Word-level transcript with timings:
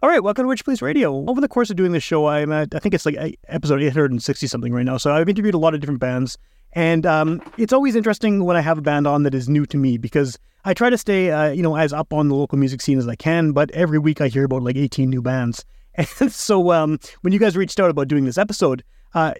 All 0.00 0.08
right, 0.08 0.22
welcome 0.22 0.48
to 0.48 0.54
Witchpolice 0.54 0.80
Radio. 0.80 1.28
Over 1.28 1.40
the 1.40 1.48
course 1.48 1.70
of 1.70 1.76
doing 1.76 1.90
this 1.90 2.04
show, 2.04 2.28
I'm 2.28 2.52
at, 2.52 2.72
I 2.72 2.78
think 2.78 2.94
it's 2.94 3.04
like 3.04 3.16
uh, 3.18 3.30
episode 3.48 3.82
860 3.82 4.46
something 4.46 4.72
right 4.72 4.84
now. 4.84 4.96
So 4.96 5.12
I've 5.12 5.28
interviewed 5.28 5.54
a 5.54 5.58
lot 5.58 5.74
of 5.74 5.80
different 5.80 5.98
bands. 5.98 6.38
And 6.74 7.04
um, 7.04 7.42
it's 7.56 7.72
always 7.72 7.96
interesting 7.96 8.44
when 8.44 8.56
I 8.56 8.60
have 8.60 8.78
a 8.78 8.80
band 8.80 9.08
on 9.08 9.24
that 9.24 9.34
is 9.34 9.48
new 9.48 9.66
to 9.66 9.76
me 9.76 9.98
because 9.98 10.38
I 10.64 10.72
try 10.72 10.88
to 10.88 10.96
stay, 10.96 11.32
uh, 11.32 11.50
you 11.50 11.64
know, 11.64 11.76
as 11.76 11.92
up 11.92 12.12
on 12.12 12.28
the 12.28 12.36
local 12.36 12.58
music 12.58 12.80
scene 12.80 12.96
as 12.96 13.08
I 13.08 13.16
can. 13.16 13.50
But 13.50 13.72
every 13.72 13.98
week 13.98 14.20
I 14.20 14.28
hear 14.28 14.44
about 14.44 14.62
like 14.62 14.76
18 14.76 15.10
new 15.10 15.20
bands. 15.20 15.64
And 16.20 16.30
so 16.30 16.70
um, 16.70 17.00
when 17.22 17.32
you 17.32 17.40
guys 17.40 17.56
reached 17.56 17.80
out 17.80 17.90
about 17.90 18.06
doing 18.06 18.24
this 18.24 18.38
episode, 18.38 18.84
uh, 19.14 19.34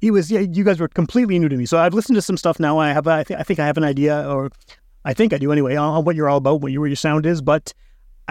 it 0.00 0.10
was 0.10 0.32
yeah, 0.32 0.40
you 0.40 0.64
guys 0.64 0.80
were 0.80 0.88
completely 0.88 1.38
new 1.38 1.48
to 1.48 1.56
me. 1.56 1.64
So 1.64 1.78
I've 1.78 1.94
listened 1.94 2.16
to 2.16 2.22
some 2.22 2.36
stuff 2.36 2.58
now. 2.58 2.76
I 2.76 2.88
have, 2.88 3.06
I, 3.06 3.22
th- 3.22 3.38
I 3.38 3.44
think 3.44 3.60
I 3.60 3.66
have 3.66 3.76
an 3.76 3.84
idea, 3.84 4.28
or 4.28 4.50
I 5.04 5.14
think 5.14 5.32
I 5.32 5.38
do 5.38 5.52
anyway, 5.52 5.76
on 5.76 6.04
what 6.04 6.16
you're 6.16 6.28
all 6.28 6.38
about, 6.38 6.54
what 6.54 6.72
what 6.72 6.86
your 6.86 6.96
sound 6.96 7.24
is. 7.24 7.40
But 7.40 7.72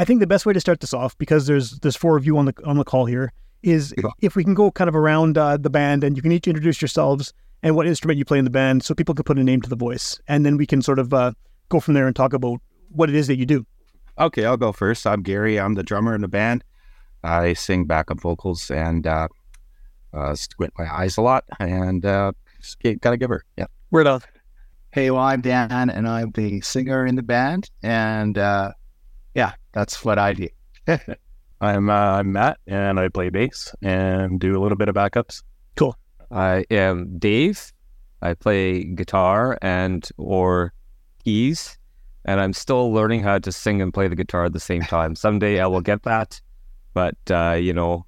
I 0.02 0.04
think 0.06 0.20
the 0.20 0.26
best 0.26 0.48
way 0.48 0.54
to 0.54 0.60
start 0.60 0.80
this 0.80 0.94
off, 0.96 1.16
because 1.20 1.46
there's 1.46 1.78
there's 1.80 1.96
four 1.96 2.18
of 2.18 2.26
you 2.26 2.36
on 2.40 2.46
the 2.46 2.54
on 2.66 2.78
the 2.78 2.84
call 2.84 3.06
here, 3.06 3.32
is 3.62 3.94
Yeah. 4.04 4.10
if 4.20 4.36
we 4.36 4.44
can 4.44 4.56
go 4.56 4.72
kind 4.72 4.88
of 4.88 4.96
around 4.96 5.38
uh, 5.38 5.58
the 5.58 5.70
band 5.70 6.04
and 6.04 6.16
you 6.18 6.24
can 6.24 6.32
each 6.32 6.48
introduce 6.48 6.82
yourselves 6.82 7.34
and 7.62 7.76
what 7.76 7.86
instrument 7.86 8.18
you 8.18 8.26
play 8.26 8.40
in 8.40 8.44
the 8.44 8.50
band, 8.50 8.84
so 8.84 8.96
people 8.96 9.14
can 9.14 9.24
put 9.24 9.38
a 9.38 9.44
name 9.44 9.62
to 9.62 9.70
the 9.70 9.76
voice, 9.76 10.20
and 10.28 10.44
then 10.44 10.58
we 10.58 10.66
can 10.66 10.82
sort 10.82 10.98
of 10.98 11.14
uh, 11.14 11.34
go 11.70 11.80
from 11.80 11.94
there 11.94 12.08
and 12.08 12.16
talk 12.16 12.34
about 12.34 12.60
what 12.90 13.10
it 13.10 13.16
is 13.16 13.28
that 13.28 13.38
you 13.38 13.46
do. 13.46 13.64
Okay, 14.18 14.44
I'll 14.44 14.58
go 14.58 14.72
first. 14.72 15.06
I'm 15.06 15.22
Gary. 15.22 15.60
I'm 15.60 15.76
the 15.76 15.84
drummer 15.84 16.16
in 16.16 16.22
the 16.22 16.28
band. 16.28 16.64
I 17.24 17.54
sing 17.54 17.86
backup 17.86 18.20
vocals 18.20 18.72
and 18.72 19.06
uh, 19.06 19.28
uh, 20.16 20.34
squint 20.34 20.74
my 20.80 20.92
eyes 20.92 21.18
a 21.18 21.22
lot 21.22 21.44
and 21.60 22.04
uh, 22.04 22.32
just 22.60 22.80
get- 22.80 23.00
gotta 23.02 23.18
give 23.18 23.30
her. 23.30 23.44
Yeah. 23.56 23.68
Word 23.92 24.08
on. 24.08 24.22
Hey, 24.92 25.12
well, 25.12 25.22
I'm 25.22 25.42
Dan, 25.42 25.92
and 25.92 26.08
I'm 26.08 26.32
the 26.32 26.60
singer 26.62 27.06
in 27.06 27.16
the 27.16 27.24
band, 27.24 27.70
and 27.84 28.38
uh, 28.40 28.72
yeah, 29.36 29.54
that's 29.72 30.04
what 30.04 30.18
I 30.20 30.34
do. 30.34 30.48
I'm 31.62 31.90
uh, 31.90 31.94
I'm 31.94 32.32
Matt, 32.32 32.58
and 32.68 33.00
I 33.00 33.08
play 33.10 33.30
bass 33.30 33.74
and 33.82 34.40
do 34.40 34.58
a 34.58 34.60
little 34.62 34.78
bit 34.78 34.90
of 34.90 34.96
backups. 34.96 35.44
Cool. 35.76 35.96
I 36.32 36.66
am 36.72 37.18
Dave. 37.20 37.72
I 38.22 38.34
play 38.34 38.84
guitar 38.84 39.58
and 39.62 40.08
or 40.18 40.74
keys, 41.24 41.78
and 42.26 42.40
I'm 42.40 42.54
still 42.54 42.92
learning 42.92 43.22
how 43.24 43.40
to 43.40 43.52
sing 43.52 43.82
and 43.82 43.94
play 43.94 44.08
the 44.08 44.16
guitar 44.16 44.46
at 44.46 44.54
the 44.54 44.60
same 44.60 44.82
time. 44.82 45.16
Someday 45.16 45.60
I 45.60 45.68
will 45.68 45.82
get 45.82 46.04
that, 46.04 46.42
but 46.94 47.16
uh, 47.30 47.58
you 47.60 47.74
know, 47.74 48.06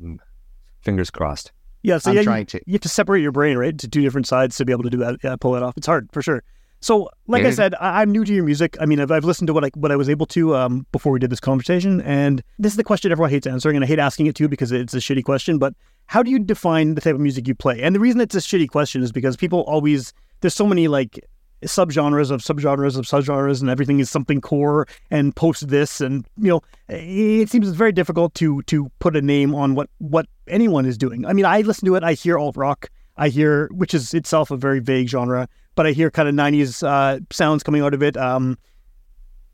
fingers 0.82 1.10
crossed. 1.12 1.52
Yeah, 1.84 1.98
so 1.98 2.12
I'm 2.12 2.16
yeah, 2.16 2.22
you- 2.22 2.26
trying 2.26 2.46
to. 2.48 2.62
you 2.66 2.74
have 2.74 2.82
to 2.82 2.90
separate 2.90 3.22
your 3.22 3.32
brain, 3.34 3.58
right, 3.58 3.78
to 3.78 3.88
two 3.88 4.02
different 4.02 4.26
sides 4.26 4.56
to 4.58 4.66
be 4.66 4.72
able 4.72 4.84
to 4.84 4.90
do 4.90 4.98
that. 4.98 5.18
Yeah, 5.24 5.36
pull 5.36 5.56
it 5.56 5.64
off. 5.64 5.78
It's 5.78 5.88
hard 5.88 6.10
for 6.12 6.22
sure. 6.22 6.42
So, 6.84 7.10
like 7.28 7.44
I 7.44 7.52
said, 7.56 7.76
I- 7.80 8.02
I'm 8.02 8.12
new 8.12 8.26
to 8.26 8.34
your 8.34 8.44
music. 8.44 8.76
I 8.82 8.86
mean, 8.86 9.00
I've, 9.00 9.10
I've 9.10 9.24
listened 9.24 9.48
to 9.48 9.54
what 9.54 9.64
I 9.64 9.70
what 9.76 9.92
I 9.92 9.96
was 9.96 10.10
able 10.10 10.26
to 10.28 10.56
um, 10.56 10.86
before 10.92 11.12
we 11.14 11.20
did 11.20 11.30
this 11.30 11.40
conversation, 11.40 12.02
and 12.02 12.44
this 12.60 12.74
is 12.74 12.78
the 12.78 12.84
question 12.84 13.12
everyone 13.12 13.30
hates 13.32 13.48
answering, 13.48 13.76
and 13.78 13.86
I 13.86 13.88
hate 13.88 14.00
asking 14.00 14.26
it 14.28 14.36
too 14.36 14.48
because 14.50 14.72
it's 14.72 14.94
a 14.94 14.98
shitty 14.98 15.24
question. 15.24 15.58
But 15.58 15.74
how 16.08 16.22
do 16.22 16.30
you 16.30 16.40
define 16.40 16.96
the 16.96 17.02
type 17.02 17.16
of 17.16 17.22
music 17.22 17.48
you 17.48 17.56
play? 17.56 17.82
And 17.82 17.96
the 17.96 18.00
reason 18.02 18.20
it's 18.20 18.36
a 18.36 18.40
shitty 18.40 18.68
question 18.70 19.02
is 19.02 19.12
because 19.14 19.38
people 19.38 19.62
always 19.62 20.14
there's 20.42 20.54
so 20.54 20.68
many 20.68 20.90
like 20.90 21.20
subgenres 21.64 22.30
of 22.32 22.42
subgenres 22.42 22.98
of 22.98 23.06
subgenres, 23.06 23.62
and 23.62 23.70
everything 23.70 24.00
is 24.00 24.10
something 24.10 24.42
core 24.42 24.86
and 25.10 25.34
post 25.36 25.70
this, 25.70 26.02
and 26.02 26.26
you 26.38 26.50
know, 26.50 26.62
it 26.90 27.50
seems 27.50 27.68
it's 27.68 27.78
very 27.78 27.94
difficult 27.94 28.34
to 28.36 28.62
to 28.64 28.92
put 29.00 29.16
a 29.16 29.22
name 29.22 29.56
on 29.56 29.76
what 29.76 29.90
what 30.00 30.26
anyone 30.48 30.86
is 30.86 30.98
doing. 30.98 31.26
I 31.26 31.34
mean, 31.34 31.46
I 31.46 31.62
listen 31.62 31.86
to 31.86 31.96
it, 31.96 32.04
I 32.04 32.14
hear 32.14 32.38
alt 32.38 32.58
rock, 32.58 32.90
I 33.16 33.30
hear 33.30 33.70
which 33.72 33.94
is 33.94 34.14
itself 34.14 34.52
a 34.52 34.58
very 34.58 34.80
vague 34.82 35.08
genre, 35.08 35.48
but 35.76 35.86
I 35.88 35.92
hear 35.92 36.10
kind 36.12 36.28
of 36.30 36.36
'90s 36.36 36.84
uh, 36.86 37.20
sounds 37.32 37.64
coming 37.64 37.82
out 37.82 37.94
of 37.94 38.04
it. 38.04 38.18
Um, 38.18 38.58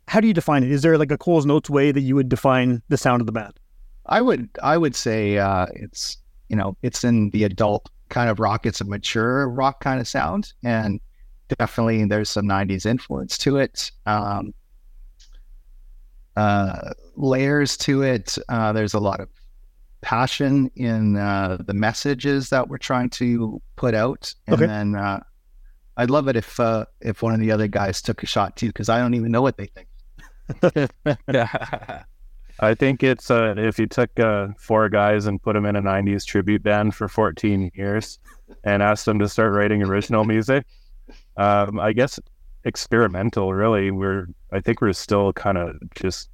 how 0.07 0.19
do 0.19 0.27
you 0.27 0.33
define 0.33 0.63
it? 0.63 0.71
Is 0.71 0.81
there 0.81 0.97
like 0.97 1.11
a 1.11 1.17
Cole's 1.17 1.45
Notes 1.45 1.69
way 1.69 1.91
that 1.91 2.01
you 2.01 2.15
would 2.15 2.29
define 2.29 2.81
the 2.89 2.97
sound 2.97 3.21
of 3.21 3.25
the 3.25 3.31
band? 3.31 3.53
I 4.07 4.21
would, 4.21 4.49
I 4.63 4.75
would 4.75 4.95
say 4.95 5.37
uh, 5.37 5.67
it's, 5.75 6.17
you 6.47 6.55
know, 6.55 6.75
it's 6.81 7.03
in 7.03 7.29
the 7.29 7.43
adult 7.43 7.89
kind 8.09 8.27
of 8.29 8.39
rock. 8.39 8.65
It's 8.65 8.81
a 8.81 8.85
mature 8.85 9.47
rock 9.47 9.81
kind 9.83 9.99
of 10.01 10.07
sound, 10.07 10.51
and 10.63 10.99
definitely 11.59 12.05
there's 12.05 12.29
some 12.29 12.45
'90s 12.47 12.85
influence 12.87 13.37
to 13.39 13.57
it. 13.57 13.91
Um, 14.07 14.53
uh, 16.35 16.93
layers 17.15 17.77
to 17.77 18.01
it. 18.01 18.37
Uh, 18.47 18.71
there's 18.73 18.93
a 18.93 18.99
lot 18.99 19.19
of 19.19 19.29
passion 20.01 20.71
in 20.75 21.17
uh, 21.17 21.57
the 21.65 21.73
messages 21.73 22.49
that 22.49 22.67
we're 22.69 22.77
trying 22.77 23.09
to 23.09 23.61
put 23.75 23.93
out, 23.93 24.33
and 24.47 24.55
Okay. 24.55 24.65
then 24.65 24.95
uh, 24.95 25.19
I'd 25.99 26.09
love 26.09 26.29
it 26.29 26.37
if 26.37 26.57
uh, 26.61 26.85
if 27.01 27.21
one 27.21 27.33
of 27.33 27.41
the 27.41 27.51
other 27.51 27.67
guys 27.67 28.01
took 28.01 28.23
a 28.23 28.25
shot 28.25 28.55
too, 28.55 28.67
because 28.67 28.87
I 28.87 28.99
don't 28.99 29.15
even 29.15 29.33
know 29.33 29.41
what 29.41 29.57
they 29.57 29.65
think. 29.65 29.89
I 32.61 32.73
think 32.73 33.03
it's 33.03 33.29
uh, 33.29 33.55
if 33.57 33.77
you 33.77 33.85
took 33.85 34.17
uh, 34.17 34.47
four 34.57 34.87
guys 34.87 35.25
and 35.25 35.41
put 35.41 35.55
them 35.55 35.65
in 35.65 35.75
a 35.75 35.81
'90s 35.81 36.25
tribute 36.25 36.63
band 36.63 36.95
for 36.95 37.09
14 37.09 37.71
years 37.75 38.17
and 38.63 38.81
asked 38.81 39.05
them 39.05 39.19
to 39.19 39.27
start 39.27 39.51
writing 39.51 39.83
original 39.83 40.23
music. 40.23 40.65
Um, 41.35 41.81
I 41.81 41.91
guess 41.91 42.17
experimental. 42.63 43.53
Really, 43.53 43.91
we're 43.91 44.27
I 44.53 44.61
think 44.61 44.79
we're 44.79 44.93
still 44.93 45.33
kind 45.33 45.57
of 45.57 45.75
just 45.95 46.29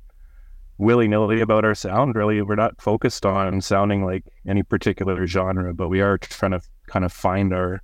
willy 0.77 1.07
nilly 1.07 1.41
about 1.41 1.65
our 1.65 1.73
sound. 1.73 2.13
Really, 2.13 2.39
we're 2.43 2.53
not 2.53 2.79
focused 2.79 3.25
on 3.25 3.61
sounding 3.61 4.05
like 4.05 4.25
any 4.47 4.61
particular 4.61 5.25
genre, 5.25 5.73
but 5.73 5.87
we 5.87 6.01
are 6.01 6.19
trying 6.19 6.51
to 6.51 6.61
kind 6.85 7.03
of 7.03 7.11
find 7.11 7.51
our 7.51 7.81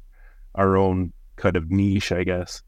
our 0.53 0.78
own 0.78 1.12
kind 1.41 1.56
of 1.57 1.69
niche, 1.72 2.12
I 2.12 2.24
guess. 2.24 2.62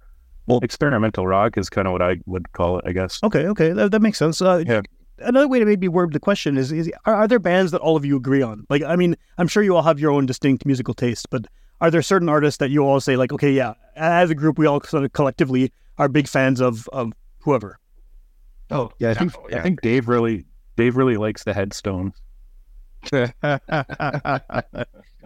Well- 0.47 0.59
experimental 0.61 1.25
rock 1.28 1.57
is 1.57 1.69
kind 1.69 1.88
of 1.88 1.94
what 1.94 2.01
I 2.01 2.17
would 2.25 2.51
call 2.51 2.79
it, 2.79 2.85
I 2.88 2.91
guess. 2.91 3.19
Okay, 3.23 3.47
okay, 3.47 3.69
that, 3.72 3.91
that 3.91 4.01
makes 4.01 4.17
sense. 4.17 4.41
Uh, 4.41 4.63
Yeah. 4.67 4.81
Another 5.19 5.47
way 5.47 5.59
to 5.59 5.66
maybe 5.66 5.88
word 5.88 6.11
the 6.11 6.19
question 6.19 6.57
is: 6.57 6.72
is 6.72 6.91
are, 7.06 7.13
are 7.16 7.28
there 7.28 7.38
bands 7.39 7.72
that 7.72 7.79
all 7.81 7.95
of 7.95 8.03
you 8.03 8.17
agree 8.17 8.41
on? 8.41 8.66
Like, 8.69 8.81
I 8.81 8.95
mean, 8.95 9.16
I'm 9.38 9.47
sure 9.47 9.62
you 9.63 9.75
all 9.75 9.83
have 9.83 10.00
your 10.00 10.12
own 10.12 10.25
distinct 10.25 10.66
musical 10.66 10.95
taste, 10.95 11.28
but 11.29 11.45
are 11.81 11.91
there 11.91 12.01
certain 12.01 12.28
artists 12.29 12.57
that 12.57 12.72
you 12.72 12.81
all 12.83 13.00
say 13.00 13.16
like, 13.16 13.31
okay, 13.31 13.51
yeah, 13.51 13.75
as 13.95 14.31
a 14.31 14.35
group, 14.35 14.57
we 14.57 14.66
all 14.66 14.81
sort 14.81 15.03
of 15.06 15.13
collectively 15.13 15.72
are 16.00 16.09
big 16.09 16.27
fans 16.27 16.59
of 16.59 16.89
of 16.92 17.13
whoever? 17.39 17.77
Oh, 18.71 18.92
Yeah, 19.00 19.12
I 19.12 19.13
think 19.13 19.33
I 19.53 19.62
think 19.62 19.81
Dave 19.81 20.07
really 20.09 20.45
Dave 20.77 20.97
really 20.97 21.15
likes 21.18 21.44
the 21.44 21.53
headstones. 21.53 22.15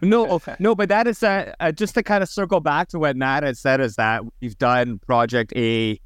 no, 0.02 0.42
no, 0.60 0.76
but 0.76 0.90
that 0.90 1.08
is 1.08 1.24
uh, 1.24 1.54
uh, 1.60 1.72
just 1.72 1.96
to 1.96 2.04
kind 2.04 2.24
of 2.24 2.30
circle 2.30 2.60
back 2.60 2.90
to 2.90 3.00
what 3.00 3.16
Matt 3.16 3.44
had 3.44 3.58
said 3.58 3.82
is 3.82 3.96
that 3.96 4.24
we've 4.42 4.58
done 4.58 5.00
Project 5.00 5.54
A, 5.56 6.00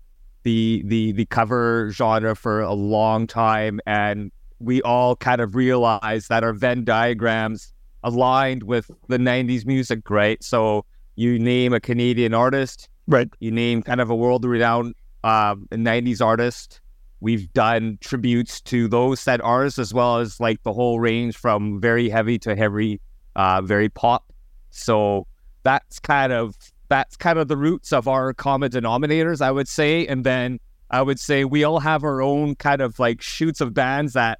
the 0.43 0.83
the 0.85 1.11
the 1.11 1.25
cover 1.25 1.91
genre 1.91 2.35
for 2.35 2.61
a 2.61 2.73
long 2.73 3.27
time, 3.27 3.79
and 3.85 4.31
we 4.59 4.81
all 4.83 5.15
kind 5.15 5.41
of 5.41 5.55
realized 5.55 6.29
that 6.29 6.43
our 6.43 6.53
Venn 6.53 6.83
diagrams 6.83 7.73
aligned 8.03 8.63
with 8.63 8.89
the 9.07 9.17
'90s 9.17 9.65
music, 9.65 10.09
right? 10.09 10.43
So 10.43 10.85
you 11.15 11.37
name 11.37 11.73
a 11.73 11.79
Canadian 11.79 12.33
artist, 12.33 12.89
Right. 13.07 13.29
You 13.39 13.51
name 13.51 13.83
kind 13.83 13.99
of 13.99 14.09
a 14.09 14.15
world-renowned 14.15 14.95
um, 15.23 15.67
'90s 15.71 16.25
artist. 16.25 16.79
We've 17.19 17.51
done 17.53 17.97
tributes 18.01 18.61
to 18.61 18.87
those 18.87 19.19
said 19.19 19.41
artists 19.41 19.77
as 19.79 19.93
well 19.93 20.17
as 20.17 20.39
like 20.39 20.63
the 20.63 20.73
whole 20.73 20.99
range 20.99 21.37
from 21.37 21.79
very 21.79 22.09
heavy 22.09 22.39
to 22.39 22.55
heavy, 22.55 23.01
uh, 23.35 23.61
very 23.61 23.89
pop. 23.89 24.25
So 24.69 25.27
that's 25.63 25.99
kind 25.99 26.33
of 26.33 26.55
that's 26.89 27.15
kind 27.15 27.39
of 27.39 27.47
the 27.47 27.57
roots 27.57 27.93
of 27.93 28.07
our 28.07 28.33
common 28.33 28.71
denominators, 28.71 29.41
I 29.41 29.51
would 29.51 29.67
say. 29.67 30.05
And 30.07 30.23
then 30.23 30.59
I 30.89 31.01
would 31.01 31.19
say 31.19 31.45
we 31.45 31.63
all 31.63 31.79
have 31.79 32.03
our 32.03 32.21
own 32.21 32.55
kind 32.55 32.81
of 32.81 32.99
like 32.99 33.21
shoots 33.21 33.61
of 33.61 33.73
bands 33.73 34.13
that 34.13 34.39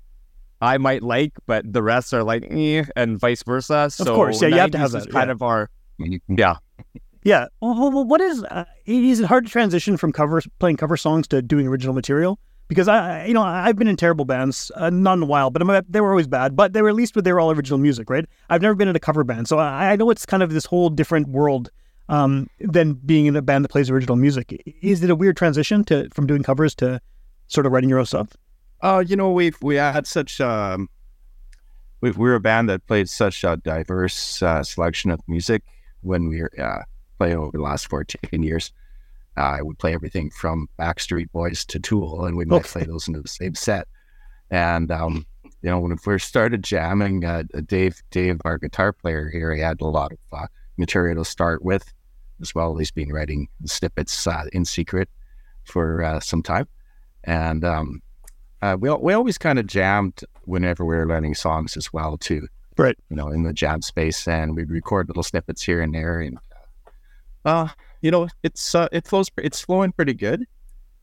I 0.62 0.78
might 0.78 1.02
like, 1.02 1.34
but 1.46 1.72
the 1.72 1.82
rest 1.82 2.14
are 2.14 2.24
like, 2.24 2.46
eh, 2.52 2.84
and 2.96 3.20
vice 3.20 3.42
versa. 3.44 3.90
So 3.90 4.16
course, 4.16 4.42
yeah, 4.42 4.50
you 4.50 4.56
have 4.56 4.72
to 4.72 4.78
have 4.78 4.94
is 4.94 5.06
that, 5.06 5.12
kind 5.12 5.28
yeah. 5.28 5.32
of 5.32 5.42
our, 5.42 5.70
yeah. 6.28 6.56
Yeah. 7.24 7.46
Well, 7.62 7.80
well, 7.80 7.92
well, 7.92 8.06
what 8.06 8.22
is 8.22 8.44
uh, 8.44 8.66
is 8.86 9.20
it 9.20 9.26
hard 9.26 9.46
to 9.46 9.52
transition 9.52 9.96
from 9.98 10.12
covers 10.12 10.48
playing 10.60 10.78
cover 10.78 10.98
songs 10.98 11.28
to 11.30 11.42
doing 11.42 11.68
original 11.68 11.94
material? 11.94 12.40
Because 12.72 12.88
I, 12.88 13.26
you 13.26 13.34
know, 13.34 13.42
I've 13.42 13.76
been 13.76 13.90
in 13.90 13.98
terrible 13.98 14.24
bands, 14.24 14.72
uh, 14.76 14.90
not 14.90 15.18
in 15.18 15.24
a 15.24 15.26
while, 15.26 15.50
but 15.50 15.62
I'm, 15.62 15.86
they 15.90 16.00
were 16.00 16.12
always 16.12 16.26
bad. 16.26 16.56
But 16.56 16.72
they 16.72 16.82
were 16.82 16.88
at 16.88 16.96
least 16.96 17.22
they 17.22 17.34
were 17.34 17.42
all 17.42 17.52
original 17.52 17.78
music, 17.78 18.10
right? 18.10 18.26
I've 18.50 18.62
never 18.62 18.76
been 18.76 18.88
in 18.88 18.96
a 18.96 19.00
cover 19.00 19.26
band, 19.26 19.50
so 19.50 19.60
I, 19.60 19.92
I 19.92 19.96
know 19.98 20.10
it's 20.10 20.26
kind 20.26 20.42
of 20.42 20.54
this 20.54 20.64
whole 20.64 20.90
different 20.90 21.28
world 21.28 21.70
um, 22.08 22.50
than 22.62 22.94
being 22.94 23.26
in 23.26 23.36
a 23.36 23.42
band 23.42 23.66
that 23.66 23.70
plays 23.70 23.90
original 23.90 24.16
music. 24.16 24.64
Is 24.82 25.04
it 25.04 25.10
a 25.10 25.18
weird 25.18 25.36
transition 25.36 25.84
to 25.84 26.08
from 26.14 26.28
doing 26.28 26.44
covers 26.44 26.74
to 26.76 27.02
sort 27.48 27.66
of 27.66 27.74
writing 27.74 27.90
your 27.90 28.00
own 28.00 28.06
stuff? 28.06 28.30
Uh, 28.80 29.04
you 29.06 29.18
know, 29.18 29.34
we've 29.34 29.58
we 29.62 29.76
had 29.76 30.08
such 30.08 30.40
um, 30.40 30.88
we 32.00 32.12
we 32.12 32.30
were 32.30 32.36
a 32.36 32.40
band 32.40 32.70
that 32.70 32.88
played 32.88 33.10
such 33.10 33.44
a 33.44 33.58
diverse 33.58 34.42
uh, 34.42 34.64
selection 34.64 35.12
of 35.12 35.20
music 35.28 35.62
when 36.04 36.30
we 36.30 36.40
were 36.40 36.52
uh, 36.58 36.84
playing 37.20 37.36
over 37.36 37.52
the 37.52 37.62
last 37.62 37.90
fourteen 37.90 38.44
years. 38.44 38.72
Uh, 39.38 39.60
we 39.64 39.74
play 39.76 39.94
everything 39.94 40.30
from 40.30 40.68
Backstreet 40.80 41.32
Boys 41.32 41.64
to 41.66 41.80
Tool, 41.80 42.26
and 42.26 42.36
we 42.38 42.46
might 42.46 42.58
Okay. 42.58 42.70
play 42.70 42.84
those 42.86 43.08
into 43.08 43.22
the 43.22 43.28
same 43.28 43.56
set. 43.56 43.88
And 44.50 44.92
um, 44.92 45.26
you 45.62 45.70
know, 45.70 45.80
when 45.80 45.92
we 45.92 45.98
first 45.98 46.28
started 46.28 46.64
jamming, 46.64 47.24
uh, 47.24 47.44
Dave, 47.66 48.02
Dave, 48.12 48.42
our 48.46 48.58
guitar 48.58 48.92
player 48.92 49.30
here, 49.30 49.54
he 49.54 49.62
had 49.62 49.80
a 49.82 49.86
lot 49.88 50.12
of 50.12 50.18
uh, 50.34 50.48
material 50.78 51.24
to 51.24 51.30
start 51.30 51.64
with, 51.64 51.92
as 52.42 52.54
well 52.54 52.76
he's 52.76 52.92
been 52.92 53.14
writing 53.14 53.48
snippets 53.66 54.28
uh, 54.28 54.46
in 54.54 54.66
secret 54.66 55.08
for 55.64 56.04
uh, 56.04 56.20
some 56.20 56.44
time. 56.44 56.68
And 57.24 57.64
um, 57.64 58.02
uh, 58.62 58.76
we 58.80 58.90
we 58.90 59.14
always 59.14 59.38
kind 59.38 59.60
of 59.60 59.68
jammed 59.68 60.22
whenever 60.46 60.84
we 60.84 60.96
were 60.96 61.08
learning 61.08 61.36
songs 61.36 61.78
as 61.78 61.94
well 61.94 62.18
too. 62.18 62.48
Right. 62.78 62.98
You 63.10 63.16
know, 63.16 63.30
in 63.30 63.44
the 63.44 63.54
jam 63.54 63.82
space, 63.82 64.28
and 64.28 64.56
we'd 64.56 64.72
record 64.72 65.08
little 65.08 65.24
snippets 65.24 65.62
here 65.62 65.82
and 65.82 65.94
there, 65.94 66.20
and 66.20 66.38
uh 67.46 67.68
you 68.02 68.12
know, 68.12 68.28
it's 68.44 68.76
uh, 68.76 68.88
it 68.92 69.08
flows, 69.08 69.30
it's 69.38 69.62
flowing 69.62 69.92
pretty 69.92 70.14
good. 70.14 70.46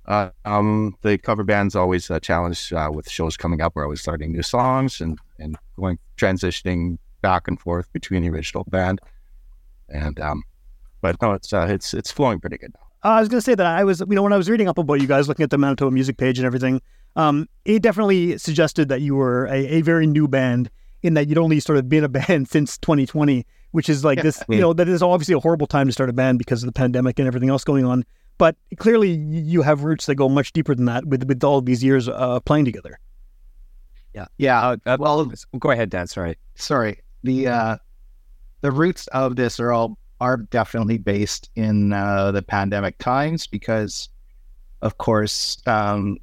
Uh, 0.06 0.30
um, 0.44 0.96
the 1.02 1.18
cover 1.18 1.44
band's 1.44 1.76
always 1.76 2.08
a 2.10 2.18
challenge 2.18 2.72
uh, 2.72 2.90
with 2.92 3.10
shows 3.10 3.36
coming 3.36 3.60
up. 3.60 3.72
We're 3.74 3.84
always 3.84 4.00
starting 4.00 4.32
new 4.32 4.42
songs 4.42 5.00
and 5.00 5.18
and 5.38 5.56
going 5.76 5.98
transitioning 6.16 6.98
back 7.20 7.48
and 7.48 7.60
forth 7.60 7.92
between 7.92 8.22
the 8.22 8.30
original 8.30 8.64
band, 8.64 9.00
and 9.88 10.18
um, 10.20 10.42
but 11.00 11.20
no, 11.22 11.32
it's 11.32 11.52
uh, 11.52 11.66
it's 11.68 11.94
it's 11.94 12.10
flowing 12.10 12.40
pretty 12.40 12.58
good. 12.58 12.74
Uh, 13.04 13.08
I 13.08 13.20
was 13.20 13.28
going 13.28 13.38
to 13.38 13.44
say 13.44 13.54
that 13.54 13.66
I 13.66 13.84
was, 13.84 14.00
you 14.00 14.16
know, 14.16 14.22
when 14.22 14.32
I 14.32 14.36
was 14.36 14.50
reading 14.50 14.68
up 14.68 14.76
about 14.76 15.00
you 15.00 15.06
guys, 15.06 15.28
looking 15.28 15.44
at 15.44 15.50
the 15.50 15.58
Manitoba 15.58 15.92
music 15.92 16.16
page 16.16 16.38
and 16.38 16.46
everything, 16.46 16.80
um, 17.14 17.48
it 17.64 17.80
definitely 17.80 18.38
suggested 18.38 18.88
that 18.88 19.02
you 19.02 19.14
were 19.14 19.46
a, 19.46 19.66
a 19.66 19.80
very 19.82 20.06
new 20.06 20.26
band 20.26 20.68
in 21.02 21.14
that 21.14 21.28
you'd 21.28 21.38
only 21.38 21.60
sort 21.60 21.78
of 21.78 21.88
been 21.88 22.02
a 22.02 22.08
band 22.20 22.48
since 22.48 22.76
2020, 22.78 23.46
which 23.72 23.88
is 23.88 24.04
like 24.04 24.18
Yeah. 24.18 24.22
this, 24.24 24.42
you 24.48 24.60
know, 24.60 24.72
that 24.72 24.88
is 24.88 25.02
obviously 25.02 25.34
a 25.34 25.40
horrible 25.40 25.66
time 25.66 25.86
to 25.86 25.92
start 25.92 26.08
a 26.10 26.12
band 26.12 26.38
because 26.38 26.62
of 26.62 26.66
the 26.66 26.72
pandemic 26.72 27.18
and 27.18 27.28
everything 27.28 27.50
else 27.50 27.64
going 27.64 27.84
on. 27.84 28.04
But 28.38 28.56
clearly, 28.78 29.10
you 29.10 29.62
have 29.62 29.82
roots 29.84 30.06
that 30.06 30.14
go 30.14 30.28
much 30.28 30.52
deeper 30.52 30.74
than 30.74 30.84
that 30.86 31.04
with 31.06 31.24
with 31.24 31.42
all 31.42 31.60
these 31.60 31.82
years 31.82 32.08
uh, 32.08 32.40
playing 32.40 32.64
together. 32.66 32.98
Yeah. 34.36 34.60
Uh, 34.60 34.76
uh, 34.86 34.96
Well, 34.98 35.30
go 35.58 35.70
ahead, 35.70 35.90
Dan. 35.90 36.06
Sorry. 36.08 36.36
sorry. 36.54 37.00
The 37.22 37.48
uh, 37.48 37.76
the 38.62 38.70
roots 38.72 39.06
of 39.08 39.36
this 39.36 39.60
are 39.60 39.72
all 39.72 39.98
are 40.20 40.36
definitely 40.36 40.98
based 40.98 41.50
in 41.54 41.92
uh, 41.92 42.32
the 42.32 42.42
pandemic 42.42 42.98
times 42.98 43.46
because, 43.46 44.08
of 44.82 44.98
course, 44.98 45.60
um, 45.66 46.16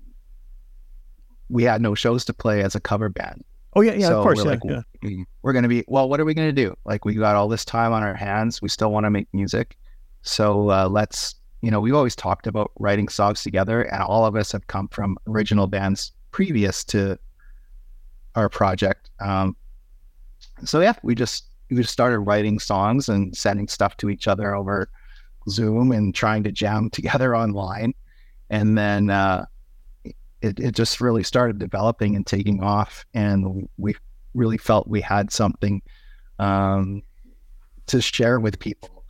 we 1.49 1.63
had 1.63 1.81
no 1.81 1.95
shows 1.95 2.25
to 2.25 2.33
play 2.33 2.61
as 2.63 2.75
a 2.75 2.79
cover 2.79 3.07
band. 3.09 3.43
Oh 3.75 3.81
yeah, 3.81 3.93
yeah, 3.93 4.07
So 4.07 4.17
of 4.17 4.23
course, 4.23 4.37
we're 4.43 4.53
yeah, 4.53 4.79
like, 4.81 4.83
yeah. 5.03 5.23
We're 5.41 5.53
gonna 5.53 5.67
be 5.67 5.83
well. 5.87 6.07
What 6.07 6.19
are 6.19 6.25
we 6.25 6.33
gonna 6.33 6.53
do? 6.53 6.75
Like 6.85 7.03
we 7.03 7.13
got 7.13 7.35
all 7.35 7.49
this 7.49 7.65
time 7.65 7.91
on 7.91 8.03
our 8.03 8.13
hands. 8.15 8.61
We 8.61 8.69
still 8.69 8.91
want 8.91 9.05
to 9.05 9.09
make 9.09 9.27
music, 9.33 9.77
so 10.21 10.69
uh, 10.71 10.87
let's. 10.89 11.35
You 11.61 11.71
know, 11.71 11.79
we've 11.79 11.95
always 11.95 12.15
talked 12.15 12.45
about 12.45 12.71
writing 12.79 13.07
songs 13.07 13.41
together, 13.41 13.81
and 13.81 14.03
all 14.03 14.25
of 14.25 14.35
us 14.35 14.51
have 14.51 14.67
come 14.67 14.87
from 14.89 15.17
original 15.27 15.67
bands 15.67 16.11
previous 16.31 16.83
to 16.85 17.17
our 18.35 18.49
project. 18.49 19.09
Um, 19.19 19.55
so 20.63 20.79
yeah, 20.79 20.93
we 21.03 21.15
just 21.15 21.45
we 21.69 21.77
just 21.77 21.91
started 21.91 22.19
writing 22.19 22.59
songs 22.59 23.09
and 23.09 23.35
sending 23.35 23.67
stuff 23.67 23.97
to 23.97 24.09
each 24.09 24.27
other 24.27 24.55
over 24.55 24.89
Zoom 25.49 25.91
and 25.91 26.13
trying 26.13 26.43
to 26.43 26.51
jam 26.51 26.89
together 26.91 27.35
online, 27.35 27.93
and 28.49 28.77
then 28.77 29.09
uh, 29.09 29.45
it 30.45 30.59
it 30.59 30.75
just 30.75 31.01
really 31.01 31.23
started 31.23 31.59
developing 31.59 32.15
and 32.15 32.25
taking 32.25 32.63
off, 32.63 33.05
and 33.13 33.67
we 33.77 33.95
really 34.33 34.57
felt 34.57 34.87
we 34.87 35.01
had 35.01 35.31
something 35.31 35.81
um, 36.39 37.01
to 37.87 38.01
share 38.01 38.39
with 38.39 38.59
people, 38.59 39.03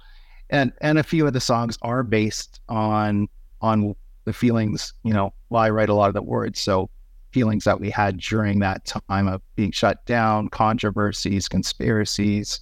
and 0.50 0.72
and 0.82 0.98
a 0.98 1.04
few 1.04 1.28
of 1.28 1.34
the 1.34 1.40
songs 1.40 1.78
are 1.82 2.04
based 2.04 2.60
on 2.70 3.28
on 3.62 3.96
the 4.26 4.34
feelings. 4.34 4.94
You 5.04 5.14
know, 5.14 5.34
well, 5.50 5.64
I 5.64 5.70
write 5.70 5.90
a 5.90 5.94
lot 5.94 6.08
of 6.08 6.14
the 6.14 6.24
words, 6.24 6.60
so 6.60 6.90
feelings 7.32 7.66
that 7.66 7.80
we 7.80 7.90
had 7.90 8.18
during 8.18 8.60
that 8.60 8.86
time 8.86 9.28
of 9.28 9.42
being 9.56 9.72
shut 9.72 10.06
down, 10.06 10.50
controversies, 10.50 11.50
conspiracies. 11.50 12.62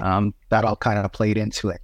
Um, 0.00 0.32
that 0.50 0.64
all 0.64 0.76
kind 0.76 0.96
of 0.96 1.10
played 1.10 1.36
into 1.36 1.70
it. 1.70 1.80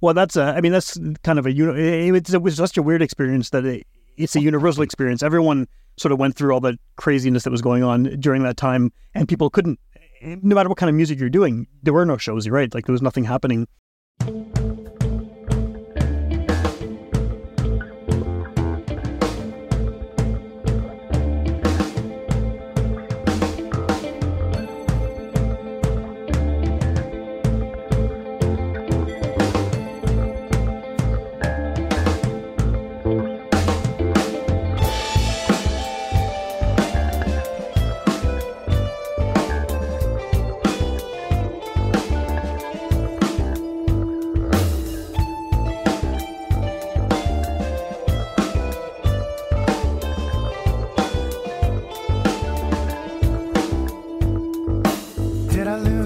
Well, 0.00 0.14
that's 0.14 0.36
a, 0.36 0.54
I 0.56 0.60
mean, 0.60 0.70
that's 0.70 0.96
kind 1.24 1.36
of 1.36 1.46
a, 1.46 1.52
uni- 1.52 2.08
it, 2.08 2.32
it 2.32 2.42
was 2.42 2.56
just 2.56 2.76
a 2.76 2.82
weird 2.82 3.02
experience 3.02 3.50
that 3.50 3.64
it, 3.64 3.86
it's 4.16 4.36
a 4.36 4.40
universal 4.40 4.82
experience. 4.82 5.22
Everyone 5.22 5.66
sort 5.96 6.12
of 6.12 6.18
went 6.18 6.36
through 6.36 6.52
all 6.52 6.60
the 6.60 6.78
craziness 6.96 7.44
that 7.44 7.50
was 7.50 7.62
going 7.62 7.82
on 7.82 8.04
during 8.20 8.42
that 8.42 8.56
time, 8.56 8.92
and 9.14 9.28
people 9.28 9.50
couldn't, 9.50 9.78
eh, 10.20 10.36
no 10.42 10.54
matter 10.54 10.68
what 10.68 10.78
kind 10.78 10.90
of 10.90 10.96
music 10.96 11.18
you're 11.18 11.30
doing, 11.30 11.66
there 11.82 11.94
were 11.94 12.06
no 12.06 12.16
shows, 12.16 12.46
you're 12.46 12.54
right? 12.54 12.72
Like 12.74 12.86
there 12.86 12.92
was 12.92 13.02
nothing 13.02 13.24
happening. 13.24 13.66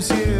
Lose 0.00 0.11
you? 0.12 0.39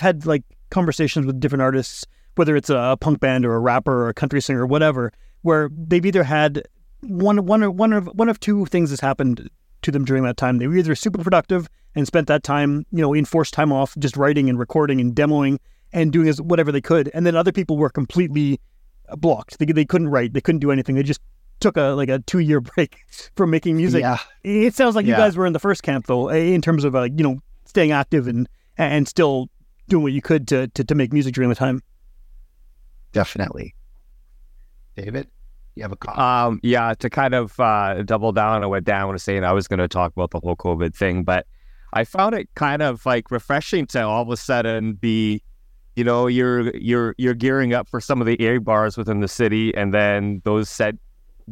I've 0.00 0.04
had 0.04 0.26
like 0.26 0.44
conversations 0.70 1.26
with 1.26 1.40
different 1.40 1.62
artists, 1.62 2.06
whether 2.36 2.56
it's 2.56 2.70
a 2.70 2.96
punk 3.00 3.20
band 3.20 3.44
or 3.44 3.54
a 3.54 3.58
rapper 3.58 4.04
or 4.04 4.08
a 4.08 4.14
country 4.14 4.40
singer 4.40 4.62
or 4.62 4.66
whatever, 4.66 5.12
where 5.42 5.68
they've 5.76 6.04
either 6.04 6.24
had 6.24 6.62
one 7.02 7.44
one 7.44 7.62
or 7.62 7.70
one 7.70 7.92
of 7.92 8.06
one 8.06 8.30
of 8.30 8.40
two 8.40 8.64
things 8.66 8.90
has 8.90 9.00
happened 9.00 9.50
to 9.82 9.90
them 9.90 10.04
during 10.04 10.24
that 10.24 10.38
time. 10.38 10.58
They 10.58 10.66
were 10.66 10.76
either 10.76 10.94
super 10.94 11.22
productive 11.22 11.68
and 11.94 12.06
spent 12.06 12.28
that 12.28 12.42
time, 12.42 12.86
you 12.92 13.02
know, 13.02 13.14
enforced 13.14 13.52
time 13.52 13.72
off 13.72 13.94
just 13.98 14.16
writing 14.16 14.48
and 14.48 14.58
recording 14.58 15.00
and 15.00 15.14
demoing 15.14 15.58
and 15.92 16.12
doing 16.12 16.28
as 16.28 16.40
whatever 16.40 16.72
they 16.72 16.80
could. 16.80 17.10
And 17.12 17.26
then 17.26 17.36
other 17.36 17.52
people 17.52 17.76
were 17.76 17.90
completely 17.90 18.58
blocked. 19.16 19.58
They, 19.58 19.66
they 19.66 19.84
couldn't 19.84 20.08
write. 20.08 20.32
They 20.32 20.40
couldn't 20.40 20.60
do 20.60 20.70
anything. 20.70 20.94
They 20.94 21.02
just 21.02 21.20
took 21.58 21.76
a 21.76 21.88
like 21.90 22.08
a 22.08 22.20
two 22.20 22.38
year 22.38 22.60
break 22.74 23.00
from 23.36 23.50
making 23.50 23.76
music. 23.76 24.00
Yeah. 24.00 24.18
It 24.44 24.74
sounds 24.74 24.96
like 24.96 25.04
you 25.04 25.14
guys 25.14 25.36
were 25.36 25.46
in 25.46 25.52
the 25.52 25.58
first 25.58 25.82
camp 25.82 26.06
though, 26.06 26.30
in 26.30 26.62
terms 26.62 26.84
of 26.84 26.96
uh, 26.96 27.02
you 27.02 27.22
know 27.22 27.38
staying 27.66 27.92
active 27.92 28.26
and 28.26 28.48
and 28.78 29.06
still 29.06 29.50
doing 29.90 30.02
what 30.02 30.12
you 30.12 30.22
could 30.22 30.48
to 30.48 30.68
to, 30.68 30.84
to 30.84 30.94
make 30.94 31.12
music 31.12 31.34
during 31.34 31.50
the 31.50 31.56
time. 31.56 31.82
Definitely. 33.12 33.74
David, 34.96 35.28
you 35.74 35.82
have 35.82 35.92
a 35.92 35.96
comment? 35.96 36.20
Um, 36.20 36.60
yeah, 36.62 36.94
to 36.94 37.10
kind 37.10 37.34
of 37.34 37.58
uh, 37.60 38.02
double 38.02 38.32
down 38.32 38.62
on 38.62 38.70
what 38.70 38.84
Dan 38.84 39.08
was 39.08 39.22
saying, 39.22 39.44
I 39.44 39.52
was 39.52 39.68
going 39.68 39.78
to 39.78 39.88
talk 39.88 40.12
about 40.12 40.30
the 40.30 40.40
whole 40.40 40.56
COVID 40.56 40.94
thing, 40.94 41.24
but 41.24 41.46
I 41.92 42.04
found 42.04 42.34
it 42.34 42.48
kind 42.54 42.82
of 42.82 43.04
like 43.04 43.30
refreshing 43.30 43.86
to 43.88 44.02
all 44.02 44.22
of 44.22 44.30
a 44.30 44.36
sudden 44.36 44.94
be, 44.94 45.42
you 45.96 46.04
know, 46.04 46.26
you're 46.28 46.74
you're 46.76 47.14
you're 47.18 47.34
gearing 47.34 47.74
up 47.74 47.88
for 47.88 48.00
some 48.00 48.20
of 48.20 48.26
the 48.26 48.40
A 48.46 48.58
bars 48.58 48.96
within 48.96 49.20
the 49.20 49.28
city, 49.28 49.74
and 49.76 49.92
then 49.92 50.40
those 50.44 50.68
set 50.70 50.94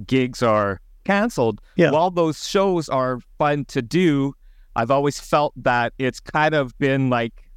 gigs 0.06 0.42
are 0.42 0.80
canceled. 1.04 1.60
Yeah. 1.76 1.90
While 1.90 2.10
those 2.10 2.46
shows 2.46 2.88
are 2.88 3.18
fun 3.38 3.64
to 3.66 3.82
do, 3.82 4.34
I've 4.76 4.92
always 4.92 5.18
felt 5.18 5.54
that 5.56 5.92
it's 5.98 6.20
kind 6.20 6.54
of 6.54 6.76
been 6.78 7.10
like 7.10 7.47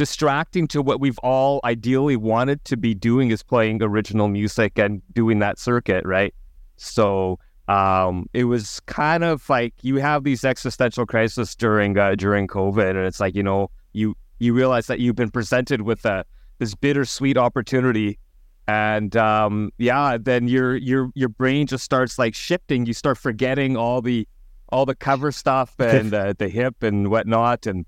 distracting 0.00 0.66
to 0.66 0.80
what 0.80 0.98
we've 0.98 1.18
all 1.18 1.60
ideally 1.62 2.16
wanted 2.16 2.64
to 2.64 2.74
be 2.74 2.94
doing 2.94 3.30
is 3.30 3.42
playing 3.42 3.82
original 3.82 4.28
music 4.28 4.78
and 4.78 5.02
doing 5.12 5.40
that 5.40 5.58
circuit, 5.58 6.02
right? 6.06 6.32
So 6.78 7.38
um, 7.68 8.26
it 8.32 8.44
was 8.44 8.80
kind 8.86 9.22
of 9.22 9.46
like 9.50 9.74
you 9.82 9.96
have 9.96 10.24
these 10.24 10.42
existential 10.42 11.04
crises 11.04 11.54
during 11.54 11.98
uh, 11.98 12.14
during 12.14 12.48
COVID, 12.48 12.88
and 12.88 13.00
it's 13.00 13.20
like 13.20 13.34
you 13.34 13.42
know 13.42 13.70
you 13.92 14.16
you 14.38 14.54
realize 14.54 14.86
that 14.86 15.00
you've 15.00 15.16
been 15.16 15.30
presented 15.30 15.82
with 15.82 16.06
a 16.06 16.24
this 16.56 16.74
bittersweet 16.74 17.36
opportunity, 17.36 18.18
and 18.68 19.14
um, 19.18 19.70
yeah, 19.76 20.16
then 20.18 20.48
your 20.48 20.76
your 20.76 21.10
your 21.14 21.28
brain 21.28 21.66
just 21.66 21.84
starts 21.84 22.18
like 22.18 22.34
shifting. 22.34 22.86
You 22.86 22.94
start 22.94 23.18
forgetting 23.18 23.76
all 23.76 24.00
the 24.00 24.26
all 24.70 24.86
the 24.86 24.94
cover 24.94 25.30
stuff 25.30 25.74
and 25.78 26.14
uh, 26.14 26.32
the 26.38 26.48
hip 26.48 26.82
and 26.82 27.10
whatnot, 27.10 27.66
and 27.66 27.86